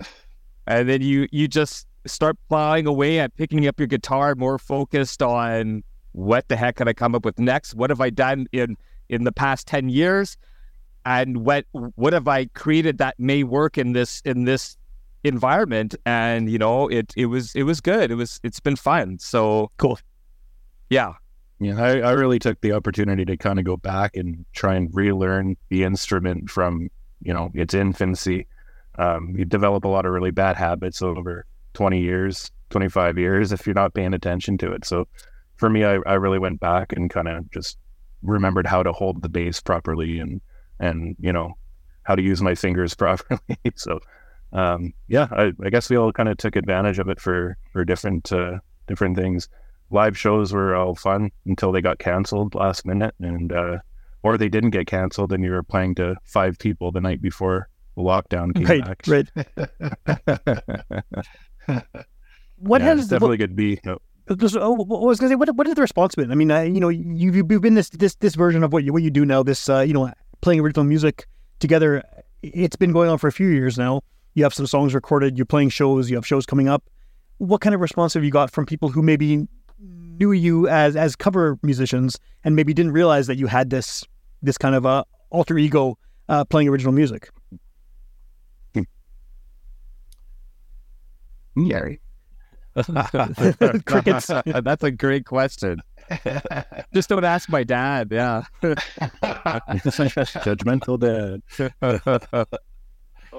and 0.66 0.90
then 0.90 1.00
you 1.00 1.26
you 1.32 1.48
just 1.48 1.86
start 2.06 2.36
plowing 2.48 2.86
away 2.86 3.18
at 3.20 3.34
picking 3.36 3.66
up 3.66 3.78
your 3.78 3.86
guitar, 3.86 4.34
more 4.34 4.58
focused 4.58 5.22
on 5.22 5.82
what 6.12 6.48
the 6.48 6.56
heck 6.56 6.76
can 6.76 6.88
I 6.88 6.92
come 6.92 7.14
up 7.14 7.24
with 7.24 7.38
next? 7.38 7.74
What 7.74 7.90
have 7.90 8.00
I 8.00 8.10
done 8.10 8.46
in 8.52 8.76
in 9.08 9.24
the 9.24 9.32
past 9.32 9.66
ten 9.66 9.88
years, 9.88 10.36
and 11.04 11.44
what 11.44 11.64
what 11.72 12.12
have 12.12 12.28
I 12.28 12.46
created 12.46 12.98
that 12.98 13.18
may 13.18 13.42
work 13.44 13.78
in 13.78 13.92
this 13.92 14.20
in 14.24 14.44
this 14.44 14.76
environment? 15.24 15.94
And 16.04 16.50
you 16.50 16.58
know, 16.58 16.88
it 16.88 17.12
it 17.16 17.26
was 17.26 17.54
it 17.54 17.62
was 17.62 17.80
good. 17.80 18.10
It 18.10 18.16
was 18.16 18.40
it's 18.42 18.60
been 18.60 18.76
fun. 18.76 19.18
So 19.18 19.70
Cool. 19.78 19.98
yeah, 20.90 21.14
Yeah, 21.60 21.80
I, 21.82 21.98
I 22.00 22.10
really 22.12 22.38
took 22.38 22.60
the 22.60 22.72
opportunity 22.72 23.24
to 23.24 23.36
kind 23.36 23.58
of 23.58 23.64
go 23.64 23.76
back 23.76 24.16
and 24.16 24.44
try 24.52 24.74
and 24.74 24.90
relearn 24.92 25.56
the 25.70 25.84
instrument 25.84 26.50
from, 26.50 26.90
you 27.22 27.32
know, 27.32 27.50
its 27.54 27.72
infancy. 27.72 28.46
Um, 28.98 29.34
you 29.38 29.44
develop 29.46 29.84
a 29.84 29.88
lot 29.88 30.04
of 30.04 30.12
really 30.12 30.32
bad 30.32 30.56
habits 30.56 31.00
over 31.00 31.46
20 31.74 32.00
years, 32.00 32.50
25 32.70 33.18
years 33.18 33.52
if 33.52 33.66
you're 33.66 33.74
not 33.74 33.94
paying 33.94 34.14
attention 34.14 34.58
to 34.58 34.72
it. 34.72 34.84
So 34.84 35.06
for 35.56 35.68
me, 35.70 35.84
I, 35.84 35.98
I 36.06 36.14
really 36.14 36.38
went 36.38 36.60
back 36.60 36.92
and 36.92 37.10
kind 37.10 37.28
of 37.28 37.50
just 37.50 37.78
remembered 38.22 38.66
how 38.66 38.82
to 38.82 38.92
hold 38.92 39.22
the 39.22 39.28
bass 39.28 39.60
properly 39.60 40.18
and, 40.18 40.40
and, 40.80 41.16
you 41.18 41.32
know, 41.32 41.54
how 42.04 42.14
to 42.14 42.22
use 42.22 42.40
my 42.42 42.54
fingers 42.54 42.94
properly. 42.96 43.40
so, 43.76 44.00
um, 44.52 44.92
yeah, 45.08 45.28
I, 45.32 45.52
I 45.64 45.70
guess 45.70 45.88
we 45.90 45.96
all 45.96 46.12
kind 46.12 46.28
of 46.28 46.36
took 46.36 46.56
advantage 46.56 46.98
of 46.98 47.08
it 47.08 47.20
for, 47.20 47.56
for 47.72 47.84
different, 47.84 48.32
uh, 48.32 48.58
different 48.86 49.16
things 49.16 49.48
live 49.90 50.16
shows 50.16 50.52
were 50.54 50.74
all 50.74 50.94
fun 50.94 51.30
until 51.46 51.70
they 51.70 51.82
got 51.82 51.98
canceled 51.98 52.54
last 52.54 52.86
minute 52.86 53.14
and 53.20 53.52
uh 53.52 53.76
or 54.22 54.38
they 54.38 54.48
didn't 54.48 54.70
get 54.70 54.86
canceled 54.86 55.32
and 55.32 55.44
you 55.44 55.50
were 55.50 55.62
playing 55.62 55.94
to 55.94 56.16
five 56.24 56.58
people 56.58 56.90
the 56.90 57.00
night 57.00 57.20
before 57.20 57.68
the 57.94 58.02
lockdown 58.02 58.54
came 58.54 58.66
Right, 58.66 58.80
back. 58.80 59.02
right. 59.06 59.28
What 62.56 62.80
yeah, 62.80 62.88
has 62.88 63.08
definitely 63.08 63.38
good 63.38 63.56
be 63.56 63.80
no, 63.84 63.98
Because, 64.26 64.56
oh, 64.56 64.70
what- 64.70 65.02
I 65.02 65.04
was 65.04 65.18
to 65.18 65.28
say, 65.28 65.34
what 65.34 65.54
what 65.56 65.66
is 65.66 65.74
the 65.74 65.80
response 65.80 66.14
been? 66.14 66.30
I 66.30 66.36
mean, 66.36 66.50
uh, 66.50 66.60
you 66.60 66.78
know, 66.78 66.88
you've 66.88 67.34
you've 67.34 67.48
been 67.60 67.74
this 67.74 67.90
this 67.90 68.14
this 68.16 68.36
version 68.36 68.62
of 68.62 68.72
what 68.72 68.84
you 68.84 68.92
what 68.92 69.02
you 69.02 69.10
do 69.10 69.24
now. 69.24 69.42
This 69.42 69.68
uh, 69.68 69.80
you 69.80 69.92
know, 69.92 70.12
playing 70.42 70.60
original 70.60 70.84
music 70.84 71.26
together. 71.58 72.04
It's 72.42 72.76
been 72.76 72.92
going 72.92 73.08
on 73.10 73.18
for 73.18 73.26
a 73.26 73.32
few 73.32 73.48
years 73.48 73.78
now. 73.78 74.02
You 74.34 74.44
have 74.44 74.54
some 74.54 74.66
songs 74.66 74.94
recorded. 74.94 75.36
You're 75.36 75.44
playing 75.44 75.70
shows. 75.70 76.08
You 76.08 76.16
have 76.16 76.26
shows 76.26 76.46
coming 76.46 76.68
up. 76.68 76.88
What 77.38 77.60
kind 77.60 77.74
of 77.74 77.80
response 77.80 78.14
have 78.14 78.22
you 78.22 78.30
got 78.30 78.50
from 78.50 78.64
people 78.64 78.88
who 78.88 79.02
maybe 79.02 79.48
knew 79.80 80.30
you 80.32 80.68
as 80.68 80.94
as 80.94 81.16
cover 81.16 81.58
musicians 81.62 82.18
and 82.44 82.54
maybe 82.54 82.72
didn't 82.72 82.92
realize 82.92 83.26
that 83.26 83.38
you 83.38 83.48
had 83.48 83.70
this 83.70 84.04
this 84.40 84.56
kind 84.56 84.76
of 84.76 84.86
uh, 84.86 85.02
alter 85.30 85.58
ego 85.58 85.98
uh, 86.28 86.44
playing 86.44 86.68
original 86.68 86.92
music? 86.92 87.30
Gary. 91.56 92.00
Crickets. 93.84 94.26
That's 94.46 94.82
a 94.82 94.90
great 94.90 95.26
question. 95.26 95.82
Just 96.94 97.08
don't 97.08 97.24
ask 97.24 97.48
my 97.48 97.64
dad. 97.64 98.08
Yeah. 98.10 98.44
Judgmental 100.42 100.98
dad. 100.98 101.42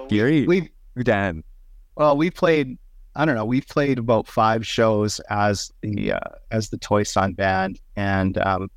Gary, 0.08 0.46
We 0.46 0.70
your 0.94 1.04
dad. 1.04 1.42
well, 1.96 2.16
we 2.16 2.30
played. 2.30 2.78
I 3.16 3.24
don't 3.24 3.36
know. 3.36 3.44
We've 3.44 3.66
played 3.66 3.98
about 3.98 4.26
five 4.26 4.66
shows 4.66 5.20
as 5.30 5.70
the 5.82 6.12
uh, 6.12 6.20
as 6.50 6.70
the 6.70 6.78
Toy 6.78 7.04
Sun 7.04 7.34
band, 7.34 7.80
and 7.96 8.38
um, 8.38 8.70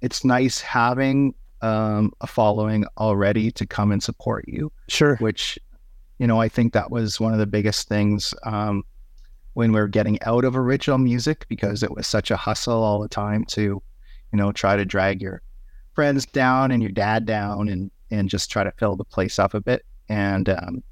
it's 0.00 0.24
nice 0.24 0.60
having 0.60 1.34
um, 1.62 2.12
a 2.20 2.26
following 2.26 2.84
already 2.98 3.50
to 3.52 3.66
come 3.66 3.92
and 3.92 4.02
support 4.02 4.44
you. 4.48 4.72
Sure. 4.88 5.16
which 5.16 5.58
you 6.20 6.26
know 6.28 6.40
i 6.40 6.48
think 6.48 6.72
that 6.72 6.90
was 6.90 7.18
one 7.18 7.32
of 7.32 7.40
the 7.40 7.46
biggest 7.46 7.88
things 7.88 8.32
um, 8.44 8.84
when 9.54 9.72
we 9.72 9.80
were 9.80 9.88
getting 9.88 10.22
out 10.22 10.44
of 10.44 10.56
original 10.56 10.98
music 10.98 11.46
because 11.48 11.82
it 11.82 11.90
was 11.90 12.06
such 12.06 12.30
a 12.30 12.36
hustle 12.36 12.82
all 12.84 13.00
the 13.00 13.08
time 13.08 13.44
to 13.44 13.82
you 14.32 14.38
know 14.38 14.52
try 14.52 14.76
to 14.76 14.84
drag 14.84 15.20
your 15.20 15.42
friends 15.94 16.24
down 16.26 16.70
and 16.70 16.82
your 16.82 16.92
dad 16.92 17.26
down 17.26 17.68
and 17.68 17.90
and 18.10 18.28
just 18.28 18.50
try 18.50 18.64
to 18.64 18.72
fill 18.72 18.96
the 18.96 19.04
place 19.04 19.38
up 19.38 19.54
a 19.54 19.60
bit. 19.60 19.84
And 20.08 20.48
um, 20.48 20.82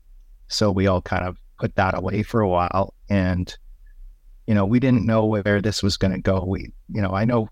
so 0.48 0.70
we 0.70 0.86
all 0.86 1.02
kind 1.02 1.24
of 1.24 1.36
put 1.58 1.74
that 1.76 1.96
away 1.96 2.22
for 2.22 2.40
a 2.40 2.48
while. 2.48 2.94
And 3.08 3.56
you 4.46 4.54
know 4.54 4.64
we 4.64 4.80
didn't 4.80 5.06
know 5.06 5.24
where 5.26 5.60
this 5.60 5.82
was 5.82 5.96
going 5.96 6.12
to 6.12 6.20
go. 6.20 6.44
We 6.44 6.72
you 6.88 7.02
know 7.02 7.12
i 7.12 7.24
know 7.24 7.48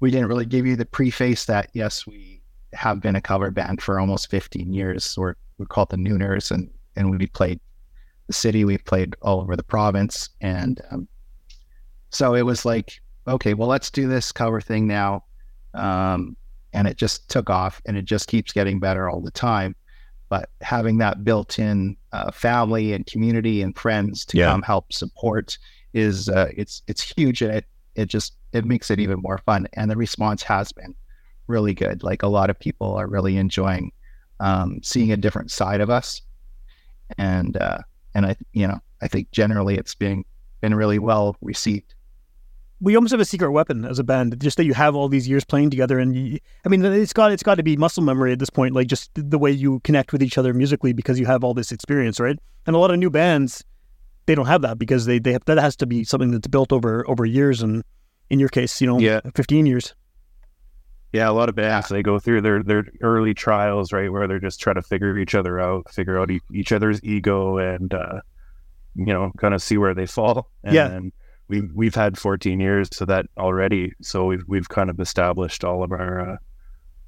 we 0.00 0.10
didn't 0.10 0.28
really 0.28 0.46
give 0.46 0.66
you 0.66 0.76
the 0.76 0.86
preface 0.86 1.44
that 1.46 1.68
yes 1.74 2.06
we 2.06 2.42
have 2.72 3.00
been 3.00 3.16
a 3.16 3.20
cover 3.20 3.50
band 3.50 3.80
for 3.80 4.00
almost 4.00 4.30
15 4.30 4.72
years. 4.72 5.14
We're 5.16 5.34
we're 5.58 5.66
called 5.66 5.90
the 5.90 5.96
Nooners, 5.96 6.50
and 6.50 6.70
and 6.96 7.10
we 7.10 7.26
played 7.26 7.60
the 8.26 8.32
city, 8.32 8.64
we 8.64 8.78
played 8.78 9.14
all 9.22 9.40
over 9.40 9.56
the 9.56 9.62
province, 9.62 10.30
and 10.40 10.80
um, 10.90 11.08
so 12.10 12.34
it 12.34 12.42
was 12.42 12.64
like, 12.64 13.00
okay, 13.26 13.54
well, 13.54 13.68
let's 13.68 13.90
do 13.90 14.08
this 14.08 14.32
cover 14.32 14.60
thing 14.60 14.86
now, 14.86 15.24
um, 15.74 16.36
and 16.72 16.86
it 16.88 16.96
just 16.96 17.28
took 17.28 17.50
off, 17.50 17.82
and 17.86 17.96
it 17.96 18.04
just 18.04 18.28
keeps 18.28 18.52
getting 18.52 18.78
better 18.80 19.08
all 19.10 19.20
the 19.20 19.30
time. 19.30 19.74
But 20.28 20.48
having 20.62 20.98
that 20.98 21.22
built-in 21.22 21.96
uh, 22.12 22.30
family 22.32 22.92
and 22.94 23.06
community 23.06 23.62
and 23.62 23.76
friends 23.76 24.24
to 24.26 24.38
Yeah. 24.38 24.50
come 24.50 24.62
help 24.62 24.92
support 24.92 25.58
is 25.92 26.28
uh, 26.28 26.48
it's 26.56 26.82
it's 26.86 27.02
huge, 27.02 27.42
and 27.42 27.52
it 27.52 27.66
it 27.94 28.06
just 28.06 28.34
it 28.52 28.64
makes 28.64 28.90
it 28.90 28.98
even 29.00 29.20
more 29.20 29.38
fun. 29.38 29.68
And 29.74 29.90
the 29.90 29.96
response 29.96 30.42
has 30.42 30.72
been 30.72 30.94
really 31.46 31.74
good. 31.74 32.02
Like 32.02 32.22
a 32.22 32.26
lot 32.28 32.48
of 32.50 32.58
people 32.58 32.94
are 32.94 33.06
really 33.06 33.36
enjoying 33.36 33.92
um, 34.40 34.80
seeing 34.82 35.12
a 35.12 35.16
different 35.16 35.50
side 35.50 35.80
of 35.80 35.90
us, 35.90 36.22
and 37.18 37.56
uh, 37.56 37.78
and 38.14 38.26
I 38.26 38.36
you 38.52 38.66
know 38.66 38.80
I 39.00 39.08
think 39.08 39.30
generally 39.30 39.76
it's 39.76 39.94
being 39.94 40.24
been 40.60 40.74
really 40.74 40.98
well 40.98 41.36
received. 41.42 41.94
we 42.80 42.96
almost 42.96 43.12
have 43.12 43.20
a 43.20 43.24
secret 43.24 43.50
weapon 43.52 43.84
as 43.84 43.98
a 43.98 44.04
band. 44.04 44.38
Just 44.40 44.56
that 44.56 44.64
you 44.64 44.74
have 44.74 44.94
all 44.94 45.08
these 45.08 45.28
years 45.28 45.44
playing 45.44 45.70
together, 45.70 45.98
and 45.98 46.14
you, 46.16 46.38
I 46.64 46.68
mean, 46.68 46.84
it's 46.84 47.12
got 47.12 47.32
it's 47.32 47.42
got 47.42 47.56
to 47.56 47.62
be 47.62 47.76
muscle 47.76 48.02
memory 48.02 48.32
at 48.32 48.38
this 48.38 48.50
point. 48.50 48.74
Like 48.74 48.86
just 48.88 49.10
the 49.14 49.38
way 49.38 49.50
you 49.50 49.80
connect 49.80 50.12
with 50.12 50.22
each 50.22 50.36
other 50.38 50.52
musically 50.54 50.92
because 50.92 51.18
you 51.20 51.26
have 51.26 51.44
all 51.44 51.54
this 51.54 51.70
experience, 51.72 52.18
right? 52.20 52.38
And 52.66 52.74
a 52.74 52.78
lot 52.78 52.90
of 52.90 52.98
new 52.98 53.10
bands, 53.10 53.64
they 54.26 54.34
don't 54.34 54.46
have 54.46 54.62
that 54.62 54.78
because 54.78 55.06
they 55.06 55.18
they 55.18 55.32
have, 55.32 55.44
that 55.46 55.58
has 55.58 55.76
to 55.76 55.86
be 55.86 56.04
something 56.04 56.30
that's 56.30 56.48
built 56.48 56.72
over 56.72 57.08
over 57.08 57.24
years, 57.24 57.62
and 57.62 57.84
in 58.30 58.40
your 58.40 58.48
case, 58.48 58.80
you 58.80 58.86
know, 58.86 58.98
Yeah. 58.98 59.20
fifteen 59.34 59.66
years. 59.66 59.94
Yeah, 61.14 61.30
a 61.30 61.32
lot 61.32 61.48
of 61.48 61.54
bands 61.54 61.88
they 61.88 62.02
go 62.02 62.18
through 62.18 62.40
their 62.40 62.62
their 62.62 62.84
early 63.00 63.34
trials, 63.34 63.92
right, 63.92 64.10
where 64.10 64.26
they're 64.26 64.40
just 64.40 64.60
trying 64.60 64.74
to 64.74 64.82
figure 64.82 65.16
each 65.16 65.34
other 65.36 65.60
out, 65.60 65.88
figure 65.90 66.18
out 66.18 66.28
e- 66.30 66.40
each 66.52 66.72
other's 66.72 67.02
ego, 67.04 67.56
and 67.58 67.94
uh, 67.94 68.20
you 68.96 69.06
know, 69.06 69.30
kind 69.38 69.54
of 69.54 69.62
see 69.62 69.78
where 69.78 69.94
they 69.94 70.06
fall. 70.06 70.50
And 70.64 70.74
Yeah. 70.74 71.00
we 71.48 71.60
we've 71.72 71.94
had 71.94 72.18
14 72.18 72.58
years 72.58 72.90
to 72.90 73.06
that 73.06 73.26
already, 73.38 73.92
so 74.02 74.26
we've 74.26 74.42
we've 74.48 74.68
kind 74.68 74.90
of 74.90 74.98
established 74.98 75.62
all 75.64 75.84
of 75.84 75.92
our, 75.92 76.32
uh, 76.32 76.36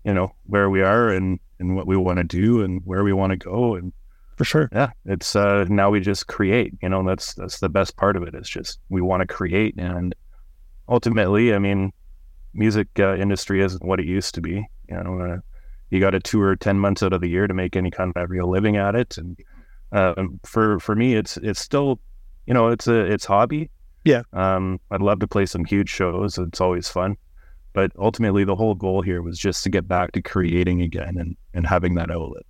you 0.04 0.14
know, 0.14 0.30
where 0.44 0.70
we 0.70 0.82
are 0.82 1.08
and 1.08 1.40
and 1.58 1.74
what 1.74 1.86
we 1.88 1.96
want 1.96 2.18
to 2.18 2.24
do 2.24 2.62
and 2.62 2.82
where 2.84 3.02
we 3.02 3.12
want 3.12 3.30
to 3.32 3.36
go, 3.36 3.74
and 3.74 3.92
For 4.36 4.44
sure. 4.44 4.68
yeah, 4.72 4.90
it's 5.04 5.34
uh, 5.34 5.64
now 5.68 5.90
we 5.90 5.98
just 5.98 6.28
create. 6.28 6.74
You 6.80 6.90
know, 6.90 7.02
that's 7.04 7.34
that's 7.34 7.58
the 7.58 7.68
best 7.68 7.96
part 7.96 8.16
of 8.16 8.22
it. 8.22 8.34
It's 8.36 8.48
just 8.48 8.78
we 8.88 9.00
want 9.00 9.22
to 9.22 9.26
create, 9.26 9.74
and 9.78 10.14
ultimately, 10.88 11.52
I 11.54 11.58
mean, 11.58 11.92
music 12.56 12.88
uh, 12.98 13.16
industry 13.16 13.62
isn't 13.62 13.84
what 13.84 14.00
it 14.00 14.06
used 14.06 14.34
to 14.34 14.40
be. 14.40 14.66
You 14.88 15.02
know, 15.02 15.20
uh, 15.20 15.36
you 15.90 16.00
got 16.00 16.10
to 16.10 16.20
tour 16.20 16.56
ten 16.56 16.78
months 16.78 17.02
out 17.02 17.12
of 17.12 17.20
the 17.20 17.28
year 17.28 17.46
to 17.46 17.54
make 17.54 17.76
any 17.76 17.90
kind 17.90 18.12
of 18.16 18.30
real 18.30 18.50
living 18.50 18.76
at 18.76 18.94
it, 18.94 19.18
and 19.18 19.38
uh, 19.92 20.14
for 20.44 20.80
for 20.80 20.94
me, 20.94 21.14
it's 21.14 21.36
it's 21.38 21.60
still, 21.60 22.00
you 22.46 22.54
know, 22.54 22.68
it's 22.68 22.86
a 22.86 23.00
it's 23.12 23.24
hobby. 23.24 23.70
Yeah. 24.04 24.22
Um, 24.32 24.78
I'd 24.90 25.02
love 25.02 25.18
to 25.20 25.26
play 25.26 25.46
some 25.46 25.64
huge 25.64 25.88
shows. 25.90 26.38
It's 26.38 26.60
always 26.60 26.88
fun. 26.88 27.16
But 27.72 27.92
ultimately, 27.98 28.44
the 28.44 28.56
whole 28.56 28.74
goal 28.74 29.02
here 29.02 29.20
was 29.20 29.38
just 29.38 29.64
to 29.64 29.70
get 29.70 29.86
back 29.86 30.12
to 30.12 30.22
creating 30.22 30.80
again 30.80 31.18
and, 31.18 31.36
and 31.52 31.66
having 31.66 31.96
that 31.96 32.10
outlet. 32.10 32.44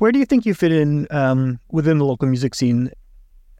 Where 0.00 0.12
do 0.12 0.18
you 0.18 0.24
think 0.24 0.46
you 0.46 0.54
fit 0.54 0.72
in 0.72 1.06
um, 1.10 1.60
within 1.70 1.98
the 1.98 2.06
local 2.06 2.26
music 2.26 2.54
scene 2.54 2.90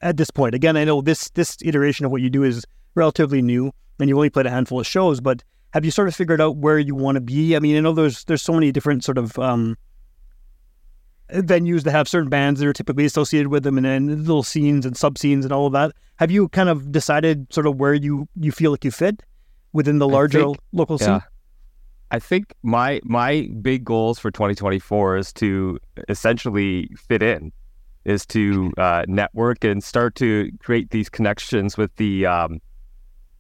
at 0.00 0.16
this 0.16 0.30
point? 0.30 0.54
Again, 0.54 0.74
I 0.74 0.84
know 0.84 1.02
this 1.02 1.28
this 1.34 1.58
iteration 1.60 2.06
of 2.06 2.12
what 2.12 2.22
you 2.22 2.30
do 2.30 2.44
is 2.44 2.64
relatively 2.94 3.42
new, 3.42 3.70
and 3.98 4.08
you've 4.08 4.16
only 4.16 4.30
played 4.30 4.46
a 4.46 4.50
handful 4.50 4.80
of 4.80 4.86
shows. 4.86 5.20
But 5.20 5.44
have 5.74 5.84
you 5.84 5.90
sort 5.90 6.08
of 6.08 6.16
figured 6.16 6.40
out 6.40 6.56
where 6.56 6.78
you 6.78 6.94
want 6.94 7.16
to 7.16 7.20
be? 7.20 7.54
I 7.56 7.58
mean, 7.58 7.76
I 7.76 7.80
know 7.80 7.92
there's 7.92 8.24
there's 8.24 8.40
so 8.40 8.54
many 8.54 8.72
different 8.72 9.04
sort 9.04 9.18
of 9.18 9.38
um, 9.38 9.76
venues 11.30 11.82
that 11.82 11.90
have 11.90 12.08
certain 12.08 12.30
bands 12.30 12.58
that 12.60 12.66
are 12.66 12.72
typically 12.72 13.04
associated 13.04 13.48
with 13.48 13.62
them, 13.62 13.76
and 13.76 13.84
then 13.84 14.06
little 14.24 14.42
scenes 14.42 14.86
and 14.86 14.96
sub 14.96 15.18
scenes 15.18 15.44
and 15.44 15.52
all 15.52 15.66
of 15.66 15.74
that. 15.74 15.92
Have 16.16 16.30
you 16.30 16.48
kind 16.48 16.70
of 16.70 16.90
decided 16.90 17.52
sort 17.52 17.66
of 17.66 17.76
where 17.76 17.92
you 17.92 18.26
you 18.34 18.50
feel 18.50 18.70
like 18.70 18.82
you 18.86 18.90
fit 18.90 19.22
within 19.74 19.98
the 19.98 20.08
larger 20.08 20.40
think- 20.40 20.58
local 20.72 20.96
scene? 20.96 21.20
I 22.10 22.18
think 22.18 22.54
my 22.62 23.00
my 23.04 23.48
big 23.62 23.84
goals 23.84 24.18
for 24.18 24.30
2024 24.30 25.16
is 25.16 25.32
to 25.34 25.78
essentially 26.08 26.88
fit 26.96 27.22
in, 27.22 27.52
is 28.04 28.26
to 28.26 28.72
uh, 28.78 29.04
network 29.06 29.64
and 29.64 29.82
start 29.82 30.16
to 30.16 30.50
create 30.58 30.90
these 30.90 31.08
connections 31.08 31.76
with 31.76 31.94
the 31.96 32.26
um, 32.26 32.60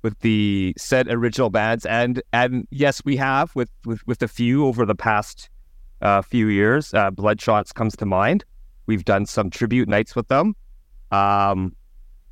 with 0.02 0.18
the 0.20 0.72
said 0.78 1.08
original 1.08 1.50
bands 1.50 1.84
and 1.86 2.22
and 2.32 2.66
yes, 2.70 3.04
we 3.04 3.16
have 3.16 3.54
with 3.56 3.70
with, 3.84 4.06
with 4.06 4.22
a 4.22 4.28
few 4.28 4.66
over 4.66 4.86
the 4.86 4.94
past 4.94 5.50
uh, 6.00 6.22
few 6.22 6.46
years. 6.46 6.94
Uh, 6.94 7.10
Bloodshots 7.10 7.74
comes 7.74 7.96
to 7.96 8.06
mind. 8.06 8.44
We've 8.86 9.04
done 9.04 9.26
some 9.26 9.50
tribute 9.50 9.88
nights 9.88 10.14
with 10.14 10.28
them, 10.28 10.54
um, 11.10 11.74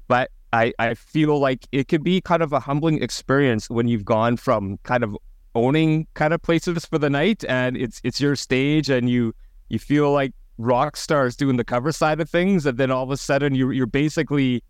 but 0.06 0.30
I 0.52 0.72
I 0.78 0.94
feel 0.94 1.38
like 1.40 1.66
it 1.72 1.88
could 1.88 2.04
be 2.04 2.20
kind 2.20 2.42
of 2.42 2.52
a 2.52 2.60
humbling 2.60 3.02
experience 3.02 3.68
when 3.68 3.88
you've 3.88 4.04
gone 4.04 4.36
from 4.36 4.78
kind 4.84 5.02
of 5.02 5.16
owning 5.54 6.06
kind 6.14 6.32
of 6.32 6.42
places 6.42 6.84
for 6.84 6.98
the 6.98 7.10
night 7.10 7.44
and 7.48 7.76
it's 7.76 8.00
it's 8.04 8.20
your 8.20 8.36
stage 8.36 8.90
and 8.90 9.08
you 9.08 9.34
you 9.68 9.78
feel 9.78 10.12
like 10.12 10.32
rock 10.58 10.96
stars 10.96 11.36
doing 11.36 11.56
the 11.56 11.64
cover 11.64 11.92
side 11.92 12.20
of 12.20 12.28
things 12.28 12.66
and 12.66 12.78
then 12.78 12.90
all 12.90 13.04
of 13.04 13.10
a 13.10 13.16
sudden 13.16 13.54
you 13.54 13.70
you're 13.70 13.86
basically 13.86 14.62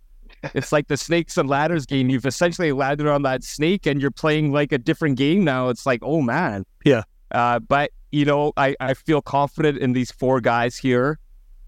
it's 0.55 0.73
like 0.73 0.89
the 0.89 0.97
snakes 0.97 1.37
and 1.37 1.49
ladders 1.49 1.87
game. 1.87 2.11
You've 2.11 2.27
essentially 2.27 2.73
landed 2.73 3.07
on 3.07 3.23
that 3.23 3.43
snake 3.43 3.87
and 3.87 4.01
you're 4.01 4.11
playing 4.11 4.53
like 4.53 4.73
a 4.73 4.79
different 4.79 5.17
game 5.17 5.45
now. 5.45 5.69
It's 5.69 5.87
like 5.87 6.01
oh 6.03 6.21
man. 6.21 6.65
Yeah. 6.85 7.03
uh, 7.33 7.59
but 7.59 7.91
you 8.13 8.25
know 8.25 8.53
I, 8.57 8.77
I 8.81 8.95
feel 8.95 9.23
confident 9.23 9.79
in 9.79 9.93
these 9.93 10.11
four 10.11 10.41
guys 10.41 10.77
here. 10.77 11.19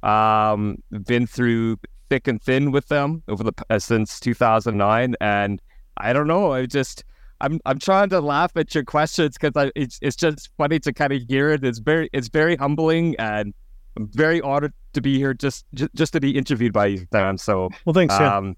Um 0.03 0.83
been 1.05 1.27
through 1.27 1.79
thick 2.09 2.27
and 2.27 2.41
thin 2.43 2.71
with 2.71 2.89
them 2.89 3.23
over 3.29 3.45
the 3.45 3.53
uh, 3.69 3.79
since 3.79 4.19
2009 4.21 5.15
and 5.21 5.61
I 5.97 6.13
don't 6.13 6.27
know. 6.27 6.53
I 6.53 6.67
just 6.67 7.05
I'm 7.41 7.61
I'm 7.65 7.79
trying 7.79 8.09
to 8.11 8.21
laugh 8.21 8.53
at 8.57 8.75
your 8.75 8.85
questions 8.85 9.37
because 9.41 9.71
it's 9.75 9.99
it's 10.03 10.17
just 10.17 10.51
funny 10.57 10.79
to 10.81 10.93
kind 10.93 11.13
of 11.13 11.23
hear 11.29 11.51
it. 11.51 11.65
It's 11.65 11.79
very 11.79 12.09
it's 12.13 12.29
very 12.29 12.57
humbling, 12.57 13.17
and 13.19 13.55
I'm 13.97 14.09
very 14.13 14.41
honored 14.43 14.73
to 14.93 15.01
be 15.01 15.19
here 15.19 15.35
just 15.35 15.65
just, 15.75 15.95
just 15.95 16.13
to 16.13 16.21
be 16.21 16.37
interviewed 16.37 16.73
by 16.73 16.87
you, 16.87 17.07
Sam. 17.13 17.39
So 17.39 17.71
Well, 17.85 17.95
thanks. 17.95 18.15
yeah. 18.19 18.37
um, 18.37 18.57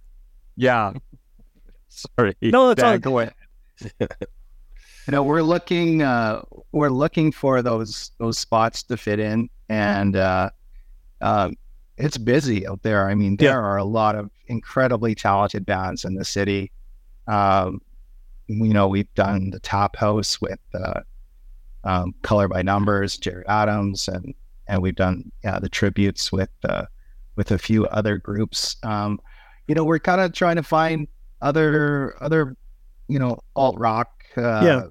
yeah. 0.57 0.93
Sorry. 1.89 2.35
No, 2.43 2.69
that's 2.69 2.83
Yeah, 2.83 2.91
all- 2.93 2.99
Go 2.99 3.19
ahead. 3.21 3.35
you 4.01 5.11
know 5.11 5.23
we're 5.25 5.43
looking 5.43 6.03
uh 6.03 6.41
we're 6.71 6.89
looking 6.91 7.33
for 7.33 7.63
those 7.63 8.13
those 8.19 8.39
spots 8.39 8.85
to 8.85 8.97
fit 8.97 9.19
in 9.19 9.49
and 9.69 10.15
uh 10.15 10.49
um 11.21 11.55
it's 11.97 12.17
busy 12.17 12.65
out 12.69 12.81
there 12.85 13.09
i 13.09 13.15
mean 13.17 13.37
there 13.39 13.49
Yeah. 13.51 13.57
are 13.57 13.77
a 13.77 13.83
lot 13.85 14.15
of 14.15 14.31
incredibly 14.47 15.17
talented 15.17 15.67
bands 15.67 16.05
in 16.05 16.15
the 16.15 16.25
city 16.25 16.71
um 17.27 17.81
you 18.49 18.73
know 18.73 18.89
we've 18.89 19.13
done 19.15 19.51
the 19.51 19.61
top 19.61 19.97
house 19.97 20.41
with 20.41 20.59
uh 20.75 21.01
um 21.85 22.15
color 22.23 22.49
by 22.49 22.63
numbers 22.63 23.17
jerry 23.17 23.45
adams 23.49 24.09
and 24.09 24.35
and 24.69 24.83
we've 24.83 24.95
done 24.95 25.31
yeah 25.45 25.59
the 25.59 25.69
tributes 25.69 26.31
with 26.33 26.51
uh 26.69 26.85
with 27.37 27.51
a 27.51 27.59
few 27.59 27.87
other 27.87 28.19
groups. 28.19 28.77
Um 28.83 29.21
you 29.69 29.75
know 29.75 29.85
we're 29.85 29.99
kind 29.99 30.21
of 30.21 30.33
trying 30.33 30.57
to 30.57 30.63
find 30.63 31.09
other 31.41 32.15
other 32.23 32.57
you 33.09 33.19
know 33.19 33.39
alt 33.57 33.79
rock 33.79 34.25
uh, 34.37 34.61
Yeah. 34.65 34.83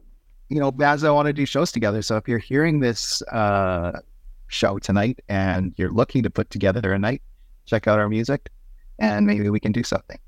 you 0.49 0.59
know 0.59 0.71
bands 0.71 1.01
that 1.03 1.13
want 1.13 1.27
to 1.27 1.33
do 1.33 1.45
shows 1.45 1.71
together. 1.71 2.01
So 2.01 2.17
if 2.17 2.27
you're 2.27 2.39
hearing 2.39 2.79
this 2.79 3.21
uh 3.31 3.99
show 4.47 4.79
tonight 4.79 5.19
and 5.29 5.73
you're 5.77 5.91
looking 5.91 6.23
to 6.23 6.29
put 6.29 6.49
together 6.49 6.91
a 6.93 6.99
night 6.99 7.21
check 7.65 7.87
out 7.87 7.99
our 7.99 8.09
music 8.09 8.49
and 8.99 9.25
maybe 9.25 9.49
we 9.49 9.59
can 9.61 9.71
do 9.71 9.81
something 9.83 10.19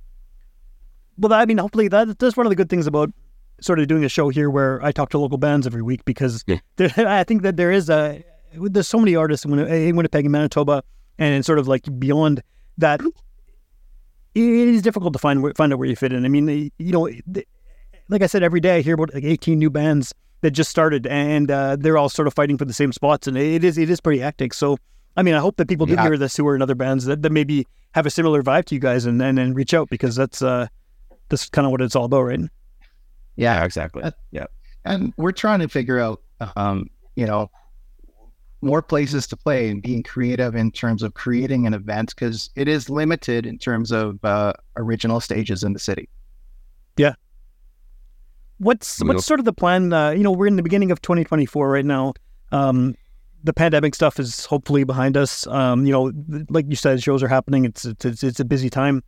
well, 1.17 1.33
I 1.33 1.45
mean, 1.45 1.57
hopefully 1.57 1.87
that 1.89 2.19
that's 2.19 2.35
one 2.37 2.45
of 2.45 2.49
the 2.49 2.55
good 2.55 2.69
things 2.69 2.87
about 2.87 3.11
sort 3.61 3.79
of 3.79 3.87
doing 3.87 4.03
a 4.03 4.09
show 4.09 4.29
here 4.29 4.49
where 4.49 4.83
I 4.83 4.91
talk 4.91 5.09
to 5.11 5.17
local 5.17 5.37
bands 5.37 5.65
every 5.67 5.81
week 5.81 6.03
because 6.05 6.43
Yeah. 6.47 6.57
there, 6.77 6.91
I 6.97 7.23
think 7.23 7.43
that 7.43 7.55
there 7.57 7.71
is 7.71 7.89
a 7.89 8.23
there's 8.55 8.87
so 8.87 8.99
many 8.99 9.15
artists 9.15 9.45
in 9.45 9.51
Winni- 9.51 9.87
in 9.89 9.95
Winnipeg 9.95 10.25
and 10.25 10.31
Manitoba 10.31 10.83
and 11.17 11.45
sort 11.45 11.59
of 11.59 11.67
like 11.67 11.83
beyond 11.99 12.41
that. 12.77 13.01
It 14.35 14.41
is 14.43 14.81
difficult 14.81 15.13
to 15.13 15.19
find 15.19 15.55
find 15.55 15.71
out 15.71 15.79
where 15.79 15.87
you 15.87 15.95
fit 15.95 16.11
in. 16.11 16.25
I 16.25 16.27
mean, 16.29 16.47
you 16.77 16.91
know, 16.91 17.07
like 18.09 18.23
I 18.23 18.27
said, 18.27 18.41
every 18.43 18.59
day 18.59 18.77
I 18.77 18.81
hear 18.81 18.95
about 18.95 19.13
like 19.13 19.23
18 19.23 19.59
new 19.59 19.69
bands 19.69 20.13
that 20.41 20.51
just 20.51 20.69
started 20.71 21.05
and 21.07 21.49
uh, 21.51 21.75
they're 21.79 21.97
all 21.97 22.09
sort 22.09 22.27
of 22.27 22.33
fighting 22.33 22.57
for 22.57 22.65
the 22.65 22.73
same 22.73 22.91
spots, 22.91 23.27
and 23.27 23.37
it 23.37 23.63
is 23.63 23.77
it 23.77 23.89
is 23.89 24.01
pretty 24.01 24.19
hectic. 24.19 24.53
So, 24.53 24.77
I 25.15 25.21
mean, 25.21 25.35
I 25.35 25.39
hope 25.39 25.57
that 25.57 25.67
people 25.67 25.85
do 25.85 25.93
Yeah. 25.93 26.01
hear 26.03 26.17
this 26.17 26.35
who 26.35 26.47
are 26.47 26.55
in 26.55 26.61
other 26.63 26.75
bands 26.75 27.05
that, 27.05 27.21
that 27.21 27.31
maybe 27.31 27.67
have 27.93 28.05
a 28.07 28.09
similar 28.09 28.41
vibe 28.41 28.65
to 28.65 28.75
you 28.75 28.81
guys 28.81 29.05
and 29.05 29.21
and, 29.21 29.37
and 29.37 29.55
reach 29.55 29.73
out 29.75 29.87
because 29.89 30.15
that's 30.15 30.41
uh 30.41 30.67
that's 31.33 31.49
kind 31.49 31.65
of 31.65 31.71
what 31.71 31.81
it's 31.81 31.95
all 31.95 32.05
about, 32.05 32.21
right? 32.21 32.39
Yeah, 33.35 33.63
exactly. 33.65 34.03
Uh, 34.03 34.11
yeah. 34.31 34.45
and 34.85 35.13
we're 35.17 35.31
trying 35.31 35.59
to 35.59 35.67
figure 35.67 35.99
out 35.99 36.21
um 36.55 36.89
you 37.15 37.25
know 37.25 37.49
more 38.61 38.81
places 38.81 39.27
to 39.27 39.35
play 39.37 39.69
and 39.69 39.81
being 39.81 40.03
creative 40.03 40.55
in 40.55 40.71
terms 40.71 41.03
of 41.03 41.13
creating 41.15 41.65
an 41.67 41.73
event 41.73 42.13
because 42.15 42.49
it 42.55 42.67
is 42.67 42.89
limited 42.89 43.45
in 43.45 43.57
terms 43.57 43.91
of 43.91 44.23
uh, 44.23 44.53
original 44.77 45.19
stages 45.19 45.63
in 45.63 45.73
the 45.73 45.79
city 45.79 46.07
Yeah. 46.97 47.15
What's 48.59 48.99
We'll- 49.01 49.15
what's 49.15 49.25
sort 49.25 49.39
of 49.39 49.45
the 49.45 49.53
plan? 49.53 49.91
Uh, 49.91 50.11
you 50.11 50.23
know, 50.23 50.31
we're 50.31 50.47
in 50.47 50.55
the 50.55 50.63
beginning 50.63 50.91
of 50.91 51.01
2024 51.01 51.69
right 51.69 51.83
now. 51.85 52.13
Um, 52.51 52.95
the 53.43 53.51
pandemic 53.53 53.93
stuff 53.95 54.19
is 54.19 54.45
hopefully 54.45 54.85
behind 54.85 55.17
us. 55.17 55.45
Um, 55.47 55.85
you 55.85 55.91
know, 55.91 56.13
like 56.49 56.65
you 56.69 56.75
said, 56.77 57.03
shows 57.03 57.21
are 57.23 57.27
happening. 57.27 57.65
It's 57.65 57.83
it's 57.83 58.05
it's, 58.05 58.23
it's 58.23 58.39
a 58.39 58.45
busy 58.45 58.69
time. 58.69 59.03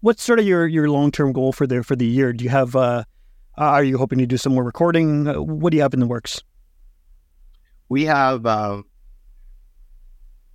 What's 0.00 0.22
sort 0.22 0.38
of 0.38 0.46
your 0.46 0.66
your 0.66 0.88
long 0.90 1.10
term 1.10 1.32
goal 1.32 1.52
for 1.52 1.66
the 1.66 1.82
for 1.82 1.96
the 1.96 2.06
year? 2.06 2.32
Do 2.32 2.44
you 2.44 2.50
have? 2.50 2.76
Uh, 2.76 3.04
are 3.58 3.82
you 3.84 3.96
hoping 3.96 4.18
to 4.18 4.26
do 4.26 4.36
some 4.36 4.54
more 4.54 4.64
recording? 4.64 5.26
Uh, 5.26 5.40
what 5.40 5.70
do 5.70 5.76
you 5.76 5.82
have 5.82 5.94
in 5.94 6.00
the 6.00 6.06
works? 6.06 6.42
we 7.88 8.04
have 8.04 8.44
uh, 8.44 8.82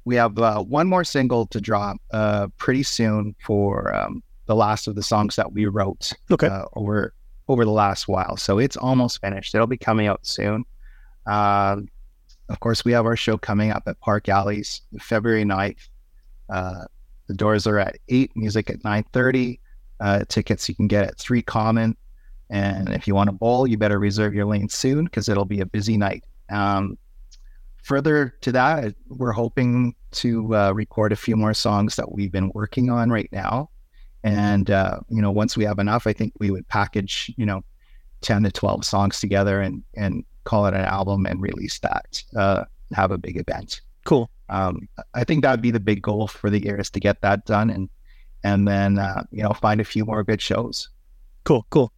we 0.06 0.16
have 0.16 0.38
uh, 0.38 0.62
one 0.62 0.88
more 0.88 1.04
single 1.04 1.46
to 1.48 1.62
drop 1.62 1.98
uh, 2.12 2.48
pretty 2.58 2.84
soon 2.84 3.34
for 3.46 3.94
um, 3.96 4.22
the 4.48 4.56
last 4.56 4.88
of 4.88 4.96
the 4.96 5.04
songs 5.04 5.36
that 5.38 5.54
we 5.54 5.66
wrote 5.66 6.12
Okay. 6.30 6.48
uh, 6.48 6.66
over 6.76 7.14
over 7.48 7.64
the 7.66 7.72
last 7.72 8.08
while. 8.08 8.36
So 8.38 8.60
it's 8.60 8.76
almost 8.78 9.22
finished. 9.22 9.56
It'll 9.56 9.66
be 9.68 9.78
coming 9.78 10.08
out 10.08 10.26
soon. 10.26 10.66
Um, 11.26 11.88
of 12.50 12.60
course, 12.60 12.84
we 12.84 12.92
have 12.92 13.06
our 13.06 13.16
show 13.16 13.38
coming 13.38 13.72
up 13.72 13.84
at 13.88 14.00
Park 14.02 14.28
Alleys 14.30 14.82
February 15.00 15.46
9th. 15.46 15.88
The 17.28 17.34
doors 17.34 17.68
are 17.68 17.80
at 17.80 17.98
8, 18.10 18.32
music 18.36 18.70
at 18.70 18.80
9.30. 18.84 19.60
Uh, 20.00 20.24
tickets 20.28 20.68
you 20.68 20.76
can 20.76 20.88
get 20.88 21.06
at 21.06 21.18
3 21.18 21.42
Common. 21.44 21.96
And 22.50 22.90
if 22.90 23.08
you 23.08 23.16
want 23.16 23.30
to 23.30 23.32
bowl, 23.32 23.66
you 23.66 23.78
better 23.78 24.00
reserve 24.00 24.34
your 24.34 24.46
lane 24.46 24.68
soon 24.68 25.06
because 25.06 25.30
it'll 25.30 25.46
be 25.46 25.62
a 25.62 25.66
busy 25.66 25.98
night. 25.98 26.26
Um, 26.50 26.98
further 27.84 28.36
to 28.42 28.52
that, 28.52 28.94
we're 29.08 29.32
hoping 29.32 29.96
to 30.12 30.56
uh, 30.56 30.72
record 30.74 31.14
a 31.14 31.16
few 31.16 31.38
more 31.38 31.54
songs 31.54 31.96
that 31.96 32.12
we've 32.12 32.32
been 32.32 32.52
working 32.54 32.90
on 32.90 33.10
right 33.10 33.30
now. 33.32 33.70
And, 34.24 34.70
uh, 34.70 35.00
you 35.10 35.22
know, 35.22 35.32
once 35.32 35.56
we 35.56 35.64
have 35.64 35.80
enough, 35.80 36.06
I 36.06 36.14
think 36.14 36.34
we 36.40 36.52
would 36.52 36.68
package, 36.68 37.34
you 37.38 37.46
know, 37.46 37.64
10 38.22 38.44
to 38.44 38.52
12 38.52 38.86
songs 38.86 39.20
together 39.20 39.62
and, 39.62 39.84
and 39.96 40.24
call 40.44 40.66
it 40.66 40.74
an 40.74 40.82
album 40.82 41.26
and 41.26 41.42
release 41.42 41.80
that, 41.80 42.24
uh, 42.36 42.66
have 42.94 43.12
a 43.12 43.18
big 43.18 43.38
event. 43.38 43.82
Cool. 44.06 44.30
Um, 44.50 44.88
I 45.14 45.24
think 45.24 45.44
that'd 45.44 45.62
be 45.62 45.72
the 45.72 45.80
big 45.80 46.02
goal 46.02 46.28
for 46.28 46.50
the 46.50 46.62
year 46.62 46.80
is 46.80 46.90
to 46.92 47.00
get 47.00 47.22
that 47.22 47.46
done 47.46 47.70
and, 47.70 47.90
and 48.44 48.68
then, 48.68 49.00
uh, 49.00 49.24
you 49.32 49.44
know, 49.44 49.54
find 49.54 49.80
a 49.80 49.86
few 49.86 50.06
more 50.06 50.24
good 50.24 50.42
shows. 50.42 50.90
Cool. 51.44 51.66
Cool. 51.70 51.92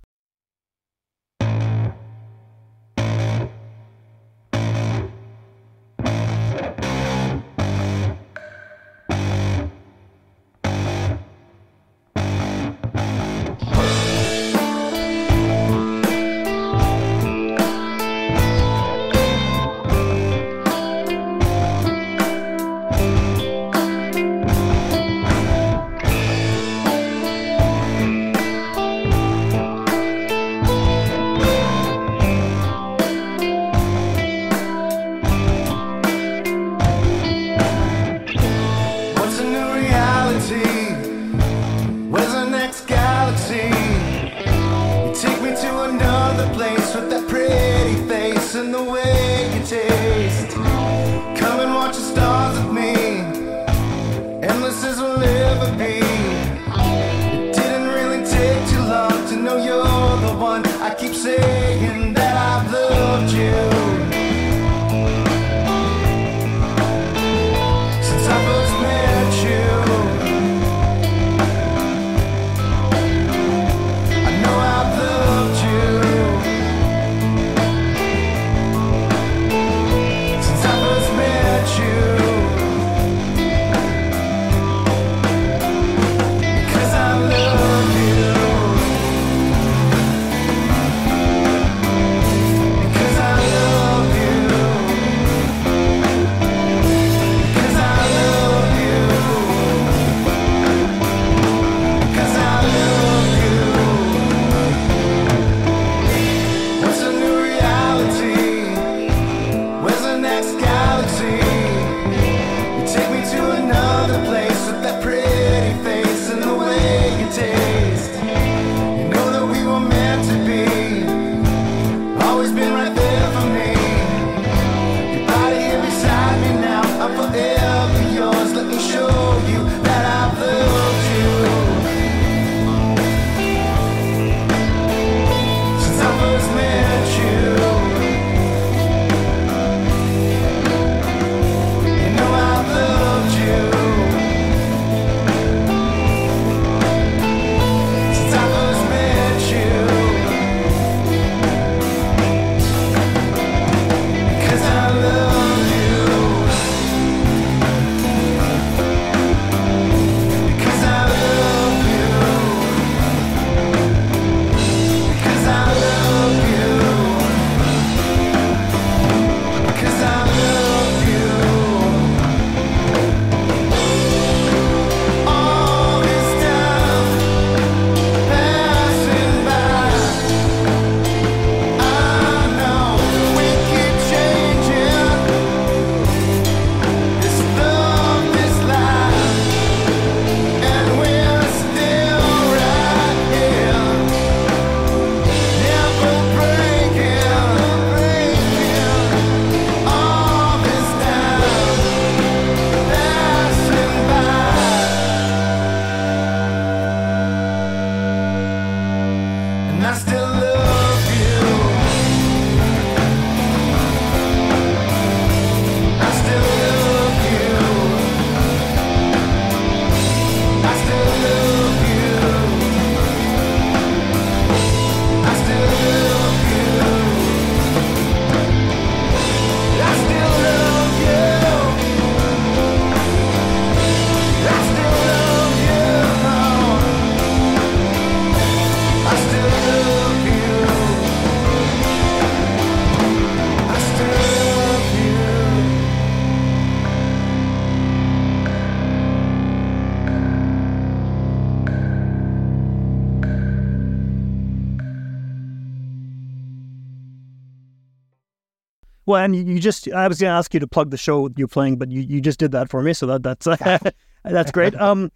Well, 259.06 259.22
and 259.22 259.36
you, 259.36 259.60
just 259.60 259.92
I 259.92 260.08
was 260.08 260.20
going 260.20 260.32
to 260.32 260.38
ask 260.38 260.54
you 260.54 260.60
to 260.60 260.68
plug 260.68 260.92
the 260.92 260.98
show 260.98 261.30
you're 261.36 261.48
playing, 261.48 261.78
but 261.78 261.92
you, 261.92 262.02
you 262.02 262.22
just 262.22 262.40
did 262.40 262.52
that 262.54 262.70
for 262.70 262.82
me, 262.82 262.94
so 262.94 263.06
that 263.08 263.24
that's 263.24 263.48
uh, 263.48 263.80
that's 264.24 264.52
great. 264.52 264.76
Um, 264.76 265.12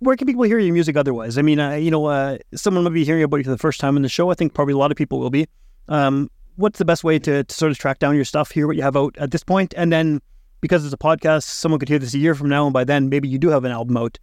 where 0.00 0.16
can 0.16 0.26
people 0.26 0.44
hear 0.44 0.58
your 0.58 0.72
music 0.72 0.96
otherwise? 0.96 1.38
I 1.38 1.42
mean, 1.42 1.60
uh, 1.60 1.74
you 1.74 1.90
know, 1.90 2.06
uh, 2.06 2.38
someone 2.54 2.84
might 2.84 2.92
be 2.92 3.04
hearing 3.04 3.22
about 3.22 3.38
you 3.38 3.44
for 3.44 3.50
the 3.50 3.58
first 3.58 3.80
time 3.80 3.96
in 3.96 4.02
the 4.02 4.08
show. 4.08 4.30
I 4.30 4.34
think 4.34 4.54
probably 4.54 4.74
a 4.74 4.78
lot 4.78 4.90
of 4.90 4.96
people 4.96 5.18
will 5.18 5.30
be. 5.30 5.46
Um, 5.88 6.30
what's 6.56 6.78
the 6.78 6.84
best 6.84 7.04
way 7.04 7.18
to, 7.20 7.44
to 7.44 7.54
sort 7.54 7.72
of 7.72 7.78
track 7.78 7.98
down 7.98 8.14
your 8.16 8.24
stuff, 8.24 8.50
hear 8.50 8.66
what 8.66 8.76
you 8.76 8.82
have 8.82 8.96
out 8.96 9.16
at 9.18 9.30
this 9.30 9.44
point, 9.44 9.74
and 9.76 9.92
then 9.92 10.20
because 10.60 10.84
it's 10.84 10.94
a 10.94 10.98
podcast, 10.98 11.44
someone 11.44 11.78
could 11.78 11.88
hear 11.88 11.98
this 11.98 12.14
a 12.14 12.18
year 12.18 12.34
from 12.34 12.48
now, 12.48 12.66
and 12.66 12.72
by 12.72 12.84
then 12.84 13.08
maybe 13.08 13.28
you 13.28 13.38
do 13.38 13.48
have 13.48 13.64
an 13.64 13.72
album 13.72 13.96
out. 13.96 14.18